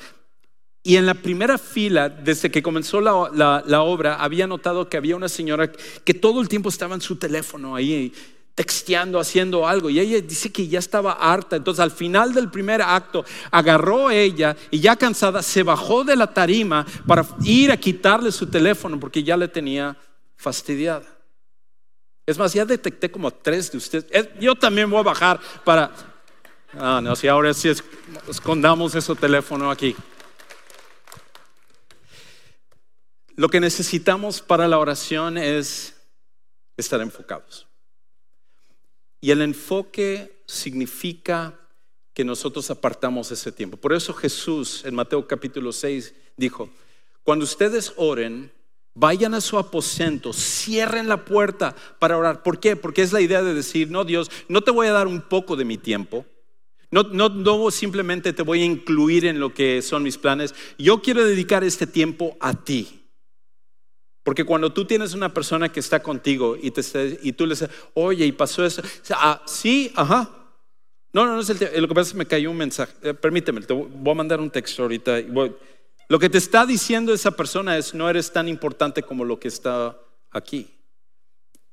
y 0.86 0.98
en 0.98 1.06
la 1.06 1.14
primera 1.14 1.58
fila, 1.58 2.10
desde 2.10 2.52
que 2.52 2.62
comenzó 2.62 3.00
la, 3.00 3.84
obra, 3.84 4.16
había 4.16 4.48
notado 4.48 4.90
que 4.90 4.98
había 4.98 5.16
una 5.16 5.30
señora 5.30 5.72
que 5.72 6.14
todo 6.14 6.42
el 6.42 6.50
tiempo 6.50 6.68
estaba 6.68 6.94
en 6.94 7.00
su 7.00 7.16
teléfono 7.16 7.74
ahí 7.74 8.12
texteando, 8.54 9.18
haciendo 9.18 9.66
algo. 9.66 9.90
Y 9.90 10.02
ella 10.02 10.20
dice 10.20 10.52
que 10.52 10.68
ya 10.68 10.80
estaba 10.80 11.14
harta. 11.14 11.56
Entonces 11.56 11.82
al 11.82 11.92
final 11.92 12.34
del 12.34 12.52
primer 12.52 12.82
acto 12.82 13.24
agarró 13.50 14.12
ella 14.12 14.58
y 14.72 14.82
ya 14.82 14.98
cansada 14.98 15.42
se 15.42 15.64
bajó 15.64 16.04
de 16.04 16.18
la 16.18 16.28
tarima 16.28 16.86
para 17.08 17.26
ir 17.46 17.72
a 17.72 17.78
quitarle 17.78 18.34
su 18.34 18.48
teléfono 18.48 19.00
porque 19.00 19.24
ya 19.24 19.38
le 19.38 19.48
tenía 19.48 19.96
fastidiada. 20.36 21.08
Es 22.26 22.38
más, 22.38 22.54
ya 22.54 22.66
detecté 22.66 23.12
como 23.12 23.32
tres 23.32 23.72
de 23.72 23.78
ustedes. 23.78 24.30
Yo 24.40 24.56
también 24.56 24.90
voy 24.90 25.00
a 25.00 25.04
bajar 25.04 25.40
para... 25.66 25.92
Ah, 26.74 27.02
no, 27.04 27.16
si 27.16 27.28
ahora 27.28 27.54
sí 27.54 27.70
escondamos 28.28 28.96
ese 28.96 29.14
teléfono 29.16 29.70
aquí. 29.70 29.96
Lo 33.36 33.50
que 33.50 33.60
necesitamos 33.60 34.42
para 34.42 34.68
la 34.68 34.80
oración 34.80 35.38
es 35.38 35.96
estar 36.78 37.02
enfocados. 37.02 37.68
Y 39.20 39.32
el 39.32 39.42
enfoque 39.42 40.44
significa 40.46 41.60
que 42.14 42.24
nosotros 42.24 42.70
apartamos 42.70 43.32
ese 43.32 43.52
tiempo. 43.52 43.76
Por 43.76 43.94
eso 43.94 44.14
Jesús 44.14 44.86
en 44.86 44.96
Mateo 44.96 45.28
capítulo 45.28 45.74
6 45.74 46.14
dijo, 46.38 46.70
cuando 47.24 47.44
ustedes 47.44 47.94
oren, 47.98 48.52
vayan 48.96 49.34
a 49.34 49.42
su 49.42 49.58
aposento, 49.58 50.34
cierren 50.34 51.08
la 51.08 51.26
puerta 51.26 51.76
para 52.00 52.18
orar. 52.18 52.44
¿Por 52.44 52.60
qué? 52.60 52.76
Porque 52.76 53.02
es 53.02 53.14
la 53.14 53.22
idea 53.22 53.42
de 53.42 53.54
decir, 53.54 53.90
no 53.90 54.06
Dios, 54.06 54.30
no 54.48 54.62
te 54.62 54.72
voy 54.72 54.88
a 54.88 54.94
dar 54.94 55.08
un 55.08 55.22
poco 55.22 55.56
de 55.56 55.66
mi 55.66 55.78
tiempo. 55.78 56.26
No, 56.92 57.04
no, 57.04 57.72
simplemente 57.72 58.34
te 58.34 58.44
voy 58.44 58.62
a 58.62 58.66
incluir 58.66 59.26
en 59.26 59.40
lo 59.40 59.52
que 59.52 59.82
son 59.82 60.04
mis 60.04 60.20
planes. 60.20 60.54
Yo 60.78 61.02
quiero 61.02 61.26
dedicar 61.26 61.64
este 61.64 61.88
tiempo 61.88 62.38
a 62.40 62.54
ti. 62.54 63.10
Porque 64.22 64.46
cuando 64.46 64.72
tú 64.72 64.86
tienes 64.86 65.16
una 65.16 65.34
persona 65.34 65.70
que 65.70 65.80
está 65.80 66.04
contigo 66.04 66.56
y, 66.62 66.70
te, 66.70 67.20
y 67.24 67.34
tú 67.34 67.48
le 67.48 67.56
dices, 67.56 67.70
oye, 67.96 68.28
y 68.28 68.32
pasó 68.32 68.64
eso, 68.64 68.84
ah, 69.10 69.42
sí, 69.48 69.92
ajá. 69.96 70.30
No, 71.12 71.26
no, 71.26 71.34
no 71.34 71.42
es 71.42 71.50
el 71.50 71.82
Lo 71.82 71.88
que 71.88 71.96
pasa 71.96 72.10
es 72.10 72.12
que 72.14 72.20
me 72.20 72.28
cayó 72.28 72.52
un 72.52 72.58
mensaje. 72.58 72.94
Eh, 73.02 73.14
permíteme, 73.16 73.62
te 73.62 73.74
voy 73.74 74.12
a 74.12 74.16
mandar 74.16 74.40
un 74.40 74.52
texto 74.52 74.84
ahorita. 74.84 75.20
Lo 76.10 76.20
que 76.20 76.30
te 76.30 76.38
está 76.38 76.66
diciendo 76.66 77.14
esa 77.14 77.32
persona 77.32 77.78
es, 77.78 77.94
no 77.94 78.10
eres 78.10 78.32
tan 78.32 78.48
importante 78.48 79.04
como 79.04 79.24
lo 79.24 79.40
que 79.40 79.48
está 79.48 79.98
aquí. 80.32 80.70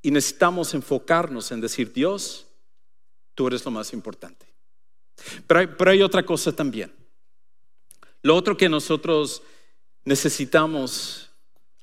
Y 0.02 0.10
necesitamos 0.10 0.72
enfocarnos 0.74 1.50
en 1.52 1.60
decir, 1.60 1.92
Dios, 1.92 2.46
tú 3.34 3.48
eres 3.48 3.64
lo 3.64 3.70
más 3.70 3.92
importante. 3.92 4.46
Pero 5.46 5.90
hay, 5.90 6.02
otra 6.02 6.24
cosa 6.24 6.52
también. 6.52 6.92
Lo 8.22 8.34
otro 8.34 8.56
que 8.56 8.68
nosotros 8.68 9.42
necesitamos 10.04 11.30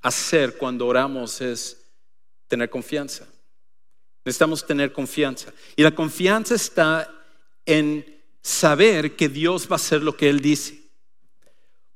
hacer 0.02 0.58
cuando 0.58 0.88
oramos 0.88 1.42
es 1.42 1.86
tener 2.48 2.70
confianza. 2.70 3.28
Necesitamos 4.26 4.66
tener 4.66 4.92
confianza. 4.92 5.54
Y 5.76 5.84
la 5.84 5.94
confianza 5.94 6.56
está 6.56 7.14
en 7.66 8.06
saber 8.42 9.16
que 9.16 9.30
Dios 9.30 9.68
va 9.68 9.74
a 9.74 9.76
hacer 9.76 10.02
lo 10.02 10.16
que 10.18 10.30
Él 10.30 10.40
dice. 10.40 10.87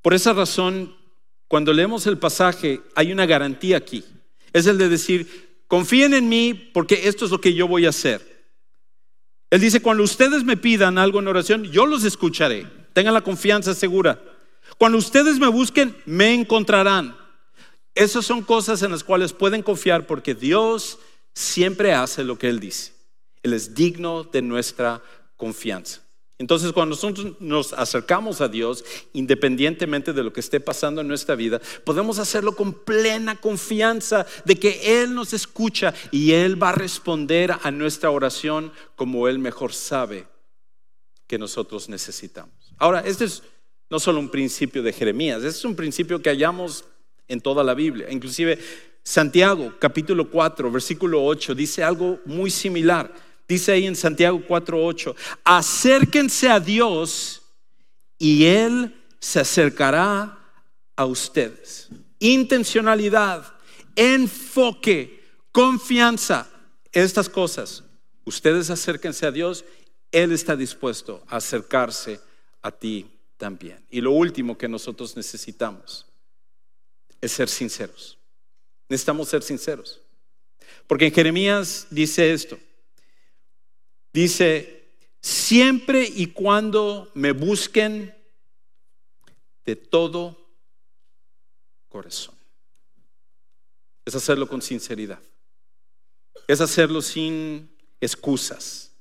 Por 0.01 0.13
esa 0.13 0.33
razón, 0.33 0.95
cuando 1.47 1.73
leemos 1.73 2.07
el 2.07 2.17
pasaje, 2.17 2.81
hay 2.95 3.11
una 3.11 3.25
garantía 3.25 3.77
aquí. 3.77 4.03
Es 4.53 4.65
el 4.67 4.77
de 4.77 4.89
decir, 4.89 5.63
confíen 5.67 6.13
en 6.13 6.29
mí 6.29 6.53
porque 6.53 7.07
esto 7.07 7.25
es 7.25 7.31
lo 7.31 7.41
que 7.41 7.53
yo 7.53 7.67
voy 7.67 7.85
a 7.85 7.89
hacer. 7.89 8.31
Él 9.49 9.59
dice, 9.59 9.81
cuando 9.81 10.03
ustedes 10.03 10.43
me 10.43 10.57
pidan 10.57 10.97
algo 10.97 11.19
en 11.19 11.27
oración, 11.27 11.63
yo 11.65 11.85
los 11.85 12.05
escucharé. 12.05 12.65
Tengan 12.93 13.13
la 13.13 13.21
confianza 13.21 13.73
segura. 13.73 14.21
Cuando 14.77 14.97
ustedes 14.97 15.39
me 15.39 15.47
busquen, 15.47 15.95
me 16.05 16.33
encontrarán. 16.33 17.15
Esas 17.93 18.25
son 18.25 18.41
cosas 18.41 18.81
en 18.81 18.91
las 18.91 19.03
cuales 19.03 19.33
pueden 19.33 19.61
confiar 19.61 20.07
porque 20.07 20.33
Dios 20.33 20.99
siempre 21.33 21.93
hace 21.93 22.23
lo 22.23 22.37
que 22.37 22.47
Él 22.47 22.59
dice. 22.59 22.93
Él 23.43 23.53
es 23.53 23.75
digno 23.75 24.23
de 24.23 24.41
nuestra 24.41 25.01
confianza. 25.35 26.01
Entonces, 26.41 26.73
cuando 26.73 26.95
nosotros 26.95 27.39
nos 27.39 27.71
acercamos 27.71 28.41
a 28.41 28.47
Dios, 28.47 28.83
independientemente 29.13 30.11
de 30.11 30.23
lo 30.23 30.33
que 30.33 30.39
esté 30.39 30.59
pasando 30.59 30.99
en 30.99 31.07
nuestra 31.07 31.35
vida, 31.35 31.61
podemos 31.83 32.17
hacerlo 32.17 32.55
con 32.55 32.73
plena 32.73 33.35
confianza 33.35 34.25
de 34.43 34.55
que 34.55 35.03
Él 35.03 35.13
nos 35.13 35.33
escucha 35.33 35.93
y 36.09 36.31
Él 36.31 36.61
va 36.61 36.69
a 36.69 36.71
responder 36.71 37.53
a 37.61 37.69
nuestra 37.69 38.09
oración 38.09 38.71
como 38.95 39.27
Él 39.27 39.37
mejor 39.37 39.71
sabe 39.71 40.25
que 41.27 41.37
nosotros 41.37 41.89
necesitamos. 41.89 42.73
Ahora, 42.79 43.01
este 43.01 43.25
es 43.25 43.43
no 43.91 43.99
solo 43.99 44.19
un 44.19 44.29
principio 44.29 44.81
de 44.81 44.93
Jeremías, 44.93 45.43
este 45.43 45.59
es 45.59 45.65
un 45.65 45.75
principio 45.75 46.23
que 46.23 46.31
hallamos 46.31 46.85
en 47.27 47.39
toda 47.39 47.63
la 47.63 47.75
Biblia. 47.75 48.09
Inclusive 48.09 48.57
Santiago 49.03 49.75
capítulo 49.77 50.27
4, 50.31 50.71
versículo 50.71 51.23
8 51.23 51.53
dice 51.53 51.83
algo 51.83 52.19
muy 52.25 52.49
similar. 52.49 53.13
Dice 53.51 53.73
ahí 53.73 53.85
en 53.85 53.97
Santiago 53.97 54.41
4, 54.47 54.81
8, 54.81 55.13
acérquense 55.43 56.47
a 56.47 56.57
Dios 56.57 57.41
y 58.17 58.45
Él 58.45 58.95
se 59.19 59.41
acercará 59.41 60.39
a 60.95 61.05
ustedes. 61.05 61.89
Intencionalidad, 62.19 63.53
enfoque, 63.97 65.21
confianza, 65.51 66.49
estas 66.93 67.27
cosas. 67.27 67.83
Ustedes 68.23 68.69
acérquense 68.69 69.25
a 69.25 69.31
Dios, 69.31 69.65
Él 70.13 70.31
está 70.31 70.55
dispuesto 70.55 71.21
a 71.27 71.35
acercarse 71.35 72.21
a 72.61 72.71
ti 72.71 73.05
también. 73.35 73.85
Y 73.89 73.99
lo 73.99 74.11
último 74.11 74.57
que 74.57 74.69
nosotros 74.69 75.17
necesitamos 75.17 76.05
es 77.19 77.33
ser 77.33 77.49
sinceros. 77.49 78.17
Necesitamos 78.87 79.27
ser 79.27 79.43
sinceros. 79.43 79.99
Porque 80.87 81.07
en 81.07 81.13
Jeremías 81.13 81.87
dice 81.89 82.31
esto. 82.31 82.57
Dice, 84.13 84.81
siempre 85.21 86.03
y 86.03 86.27
cuando 86.27 87.11
me 87.13 87.31
busquen 87.31 88.13
de 89.65 89.75
todo 89.75 90.37
corazón. 91.87 92.35
Es 94.05 94.15
hacerlo 94.15 94.47
con 94.47 94.61
sinceridad. 94.61 95.19
Es 96.47 96.59
hacerlo 96.59 97.01
sin 97.01 97.69
excusas, 97.99 98.91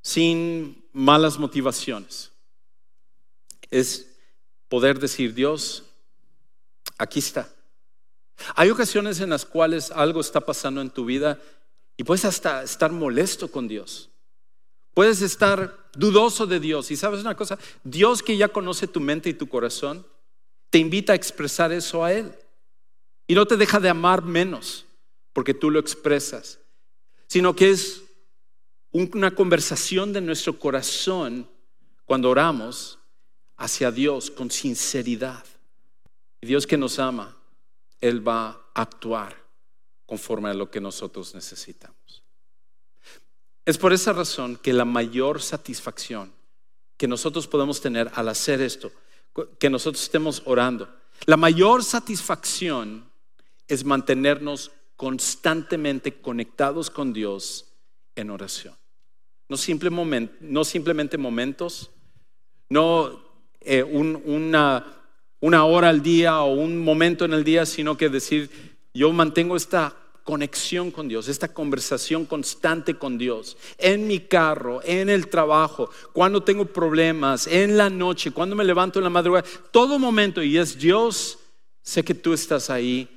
sin 0.00 0.88
malas 0.92 1.38
motivaciones. 1.38 2.30
Es 3.70 4.06
poder 4.68 4.98
decir, 4.98 5.34
Dios, 5.34 5.82
aquí 6.96 7.18
está. 7.18 7.52
Hay 8.54 8.70
ocasiones 8.70 9.20
en 9.20 9.30
las 9.30 9.44
cuales 9.44 9.90
algo 9.90 10.20
está 10.20 10.40
pasando 10.40 10.80
en 10.80 10.90
tu 10.90 11.04
vida 11.04 11.40
y 11.96 12.04
puedes 12.04 12.24
hasta 12.24 12.62
estar 12.62 12.92
molesto 12.92 13.50
con 13.50 13.68
Dios. 13.68 14.10
Puedes 14.94 15.20
estar 15.22 15.90
dudoso 15.94 16.46
de 16.46 16.60
Dios. 16.60 16.90
Y 16.90 16.96
sabes 16.96 17.20
una 17.20 17.36
cosa, 17.36 17.58
Dios 17.82 18.22
que 18.22 18.36
ya 18.36 18.48
conoce 18.48 18.86
tu 18.86 19.00
mente 19.00 19.28
y 19.28 19.34
tu 19.34 19.48
corazón, 19.48 20.06
te 20.70 20.78
invita 20.78 21.12
a 21.12 21.16
expresar 21.16 21.72
eso 21.72 22.04
a 22.04 22.12
Él. 22.12 22.32
Y 23.26 23.34
no 23.34 23.46
te 23.46 23.56
deja 23.56 23.80
de 23.80 23.88
amar 23.88 24.22
menos 24.22 24.86
porque 25.32 25.54
tú 25.54 25.70
lo 25.70 25.80
expresas, 25.80 26.60
sino 27.26 27.56
que 27.56 27.70
es 27.70 28.02
una 28.92 29.34
conversación 29.34 30.12
de 30.12 30.20
nuestro 30.20 30.58
corazón 30.58 31.48
cuando 32.04 32.30
oramos 32.30 32.98
hacia 33.56 33.90
Dios 33.90 34.30
con 34.30 34.50
sinceridad. 34.50 35.44
Dios 36.40 36.66
que 36.66 36.76
nos 36.76 36.98
ama, 36.98 37.36
Él 38.00 38.26
va 38.26 38.48
a 38.74 38.82
actuar 38.82 39.44
conforme 40.06 40.50
a 40.50 40.54
lo 40.54 40.70
que 40.70 40.80
nosotros 40.80 41.34
necesitamos. 41.34 42.23
Es 43.64 43.78
por 43.78 43.92
esa 43.92 44.12
razón 44.12 44.56
que 44.56 44.72
la 44.72 44.84
mayor 44.84 45.40
satisfacción 45.40 46.32
que 46.96 47.08
nosotros 47.08 47.48
podemos 47.48 47.80
tener 47.80 48.10
al 48.14 48.28
hacer 48.28 48.60
esto, 48.60 48.92
que 49.58 49.68
nosotros 49.68 50.02
estemos 50.02 50.42
orando, 50.44 50.88
la 51.26 51.36
mayor 51.36 51.82
satisfacción 51.82 53.10
es 53.66 53.84
mantenernos 53.84 54.70
constantemente 54.96 56.20
conectados 56.20 56.90
con 56.90 57.12
Dios 57.12 57.72
en 58.14 58.30
oración. 58.30 58.74
No, 59.48 59.56
simplemente 60.64 61.18
momentos, 61.18 61.90
no 62.68 63.24
eh, 63.60 63.82
una 63.82 65.04
una 65.44 65.66
hora 65.66 65.90
al 65.90 66.02
día 66.02 66.40
o 66.40 66.54
un 66.54 66.78
momento 66.78 67.26
en 67.26 67.34
el 67.34 67.44
día, 67.44 67.66
sino 67.66 67.98
que 67.98 68.08
decir, 68.08 68.50
yo 68.94 69.12
mantengo 69.12 69.56
esta 69.56 69.94
conexión 70.24 70.90
con 70.90 71.06
Dios, 71.06 71.28
esta 71.28 71.52
conversación 71.52 72.24
constante 72.24 72.94
con 72.94 73.18
Dios, 73.18 73.56
en 73.76 74.08
mi 74.08 74.20
carro, 74.20 74.80
en 74.82 75.10
el 75.10 75.28
trabajo, 75.28 75.90
cuando 76.12 76.42
tengo 76.42 76.64
problemas, 76.64 77.46
en 77.46 77.76
la 77.76 77.90
noche, 77.90 78.32
cuando 78.32 78.56
me 78.56 78.64
levanto 78.64 78.98
en 78.98 79.04
la 79.04 79.10
madrugada, 79.10 79.46
todo 79.70 79.98
momento, 79.98 80.42
y 80.42 80.56
es 80.56 80.78
Dios, 80.78 81.38
sé 81.82 82.02
que 82.02 82.14
tú 82.14 82.32
estás 82.32 82.70
ahí 82.70 83.08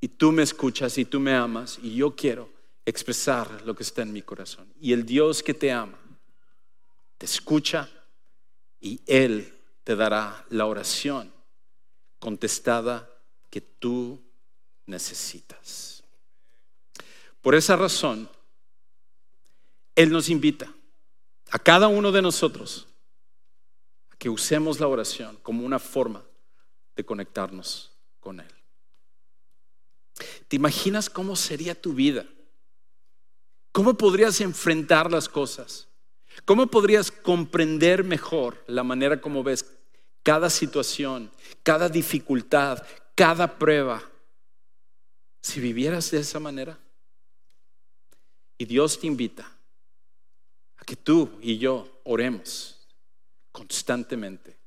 y 0.00 0.06
tú 0.06 0.30
me 0.30 0.44
escuchas 0.44 0.96
y 0.96 1.04
tú 1.04 1.18
me 1.18 1.34
amas 1.34 1.78
y 1.82 1.96
yo 1.96 2.14
quiero 2.14 2.48
expresar 2.86 3.62
lo 3.66 3.74
que 3.74 3.82
está 3.82 4.02
en 4.02 4.12
mi 4.12 4.22
corazón. 4.22 4.72
Y 4.80 4.92
el 4.92 5.04
Dios 5.04 5.42
que 5.42 5.54
te 5.54 5.72
ama, 5.72 5.98
te 7.18 7.26
escucha 7.26 7.90
y 8.80 9.00
Él 9.06 9.52
te 9.82 9.96
dará 9.96 10.46
la 10.50 10.66
oración 10.66 11.32
contestada 12.20 13.10
que 13.50 13.60
tú 13.60 14.22
necesitas. 14.86 15.87
Por 17.40 17.54
esa 17.54 17.76
razón, 17.76 18.28
Él 19.94 20.10
nos 20.10 20.28
invita 20.28 20.72
a 21.50 21.58
cada 21.58 21.88
uno 21.88 22.12
de 22.12 22.22
nosotros 22.22 22.86
a 24.10 24.16
que 24.16 24.28
usemos 24.28 24.80
la 24.80 24.88
oración 24.88 25.38
como 25.42 25.64
una 25.64 25.78
forma 25.78 26.24
de 26.96 27.04
conectarnos 27.04 27.92
con 28.20 28.40
Él. 28.40 28.52
¿Te 30.48 30.56
imaginas 30.56 31.08
cómo 31.08 31.36
sería 31.36 31.80
tu 31.80 31.94
vida? 31.94 32.26
¿Cómo 33.72 33.94
podrías 33.94 34.40
enfrentar 34.40 35.10
las 35.10 35.28
cosas? 35.28 35.88
¿Cómo 36.44 36.66
podrías 36.66 37.10
comprender 37.10 38.04
mejor 38.04 38.62
la 38.66 38.82
manera 38.82 39.20
como 39.20 39.42
ves 39.42 39.64
cada 40.22 40.50
situación, 40.50 41.30
cada 41.62 41.88
dificultad, 41.88 42.84
cada 43.14 43.58
prueba, 43.58 44.02
si 45.40 45.60
vivieras 45.60 46.10
de 46.10 46.20
esa 46.20 46.40
manera? 46.40 46.78
Y 48.58 48.64
Dios 48.64 48.98
te 48.98 49.06
invita 49.06 49.50
a 50.76 50.84
que 50.84 50.96
tú 50.96 51.38
y 51.40 51.58
yo 51.58 52.00
oremos 52.04 52.86
constantemente 53.52 54.58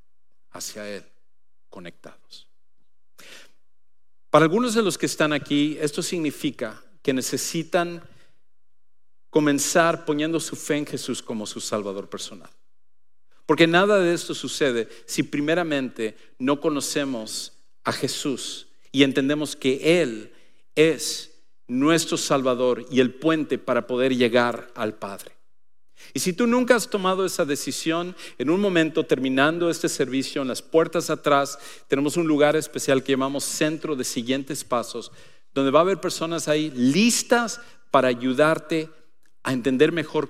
hacia 0.51 0.89
Él, 0.89 1.05
conectados. 1.69 2.47
Para 4.29 4.45
algunos 4.45 4.73
de 4.73 4.81
los 4.81 4.97
que 4.97 5.05
están 5.05 5.33
aquí, 5.33 5.77
esto 5.81 6.01
significa 6.01 6.81
que 7.01 7.13
necesitan 7.13 8.01
comenzar 9.29 10.05
poniendo 10.05 10.39
su 10.39 10.55
fe 10.55 10.77
en 10.77 10.85
Jesús 10.85 11.21
como 11.21 11.45
su 11.45 11.59
Salvador 11.59 12.09
personal. 12.09 12.49
Porque 13.45 13.67
nada 13.67 13.99
de 13.99 14.13
esto 14.13 14.33
sucede 14.33 14.87
si 15.05 15.23
primeramente 15.23 16.15
no 16.39 16.61
conocemos 16.61 17.53
a 17.83 17.91
Jesús 17.91 18.67
y 18.91 19.03
entendemos 19.03 19.55
que 19.55 20.01
Él 20.01 20.33
es 20.75 21.30
nuestro 21.72 22.17
Salvador 22.17 22.86
y 22.91 22.99
el 22.99 23.13
puente 23.13 23.57
para 23.57 23.88
poder 23.88 24.13
llegar 24.13 24.69
al 24.76 24.95
Padre. 24.95 25.32
Y 26.13 26.19
si 26.19 26.34
tú 26.34 26.45
nunca 26.45 26.76
has 26.76 26.89
tomado 26.89 27.26
esa 27.26 27.45
decisión, 27.45 28.13
en 28.38 28.49
un 28.49 28.59
momento 28.59 29.05
terminando 29.05 29.69
este 29.69 29.88
servicio, 29.88 30.41
en 30.41 30.49
las 30.49 30.61
puertas 30.61 31.09
atrás, 31.09 31.57
tenemos 31.88 32.17
un 32.17 32.28
lugar 32.28 32.57
especial 32.57 33.03
que 33.03 33.13
llamamos 33.13 33.45
Centro 33.45 33.95
de 33.95 34.03
Siguientes 34.03 34.65
Pasos, 34.65 35.13
donde 35.53 35.72
va 35.72 35.80
a 35.80 35.84
haber 35.84 36.01
personas 36.01 36.49
ahí 36.49 36.72
listas 36.72 37.61
para 37.89 38.09
ayudarte 38.09 38.89
a 39.43 39.53
entender 39.53 39.93
mejor 39.93 40.30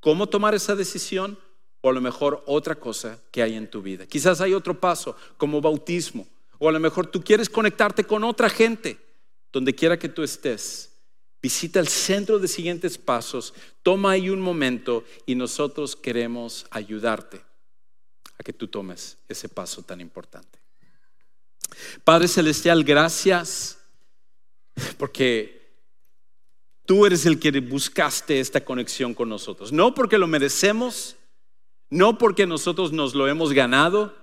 cómo 0.00 0.26
tomar 0.26 0.54
esa 0.54 0.76
decisión 0.76 1.38
o 1.80 1.88
a 1.88 1.94
lo 1.94 2.02
mejor 2.02 2.42
otra 2.44 2.74
cosa 2.74 3.18
que 3.30 3.42
hay 3.42 3.54
en 3.54 3.70
tu 3.70 3.80
vida. 3.80 4.04
Quizás 4.06 4.42
hay 4.42 4.52
otro 4.52 4.78
paso 4.78 5.16
como 5.38 5.62
bautismo 5.62 6.26
o 6.58 6.68
a 6.68 6.72
lo 6.72 6.80
mejor 6.80 7.06
tú 7.06 7.22
quieres 7.22 7.48
conectarte 7.48 8.04
con 8.04 8.22
otra 8.22 8.50
gente 8.50 9.03
donde 9.54 9.74
quiera 9.74 9.98
que 9.98 10.10
tú 10.10 10.22
estés. 10.22 10.90
Visita 11.40 11.78
el 11.78 11.88
centro 11.88 12.38
de 12.38 12.48
siguientes 12.48 12.98
pasos, 12.98 13.54
toma 13.82 14.10
ahí 14.10 14.28
un 14.28 14.40
momento 14.40 15.04
y 15.26 15.34
nosotros 15.34 15.94
queremos 15.94 16.66
ayudarte 16.70 17.40
a 18.36 18.42
que 18.42 18.52
tú 18.52 18.66
tomes 18.66 19.16
ese 19.28 19.48
paso 19.48 19.82
tan 19.82 20.00
importante. 20.00 20.58
Padre 22.02 22.28
Celestial, 22.28 22.82
gracias 22.82 23.78
porque 24.98 25.64
Tú 26.86 27.06
eres 27.06 27.24
el 27.24 27.40
que 27.40 27.50
buscaste 27.60 28.40
esta 28.40 28.62
conexión 28.62 29.14
con 29.14 29.30
nosotros. 29.30 29.72
No 29.72 29.94
porque 29.94 30.18
lo 30.18 30.26
merecemos, 30.26 31.16
no 31.88 32.18
porque 32.18 32.46
nosotros 32.46 32.92
nos 32.92 33.14
lo 33.14 33.26
hemos 33.26 33.54
ganado, 33.54 34.14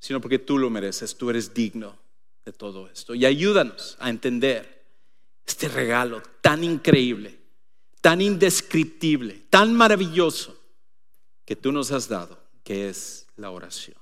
sino 0.00 0.20
porque 0.20 0.40
tú 0.40 0.58
lo 0.58 0.68
mereces. 0.68 1.16
Tú 1.16 1.30
eres 1.30 1.54
digno 1.54 1.96
de 2.44 2.52
todo 2.52 2.88
esto. 2.88 3.14
Y 3.14 3.24
ayúdanos 3.26 3.96
a 4.00 4.10
entender 4.10 4.84
este 5.46 5.68
regalo 5.68 6.22
tan 6.40 6.64
increíble, 6.64 7.38
tan 8.00 8.20
indescriptible, 8.20 9.46
tan 9.50 9.74
maravilloso 9.74 10.56
que 11.44 11.56
tú 11.56 11.72
nos 11.72 11.90
has 11.92 12.08
dado, 12.08 12.38
que 12.62 12.88
es 12.88 13.26
la 13.36 13.50
oración. 13.50 13.98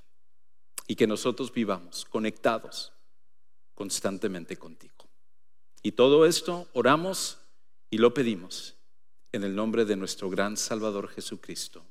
Y 0.87 0.97
que 0.97 1.07
nosotros 1.07 1.53
vivamos 1.53 2.05
conectados 2.05 2.93
constantemente 3.75 4.57
contigo. 4.57 5.09
Y 5.83 5.93
todo 5.93 6.27
esto 6.27 6.69
oramos 6.73 7.39
y 7.91 7.99
lo 7.99 8.13
pedimos 8.13 8.75
en 9.33 9.45
el 9.45 9.55
nombre 9.55 9.85
de 9.85 9.97
nuestro 9.97 10.31
gran 10.31 10.57
Salvador 10.57 11.09
Jesucristo. 11.09 11.85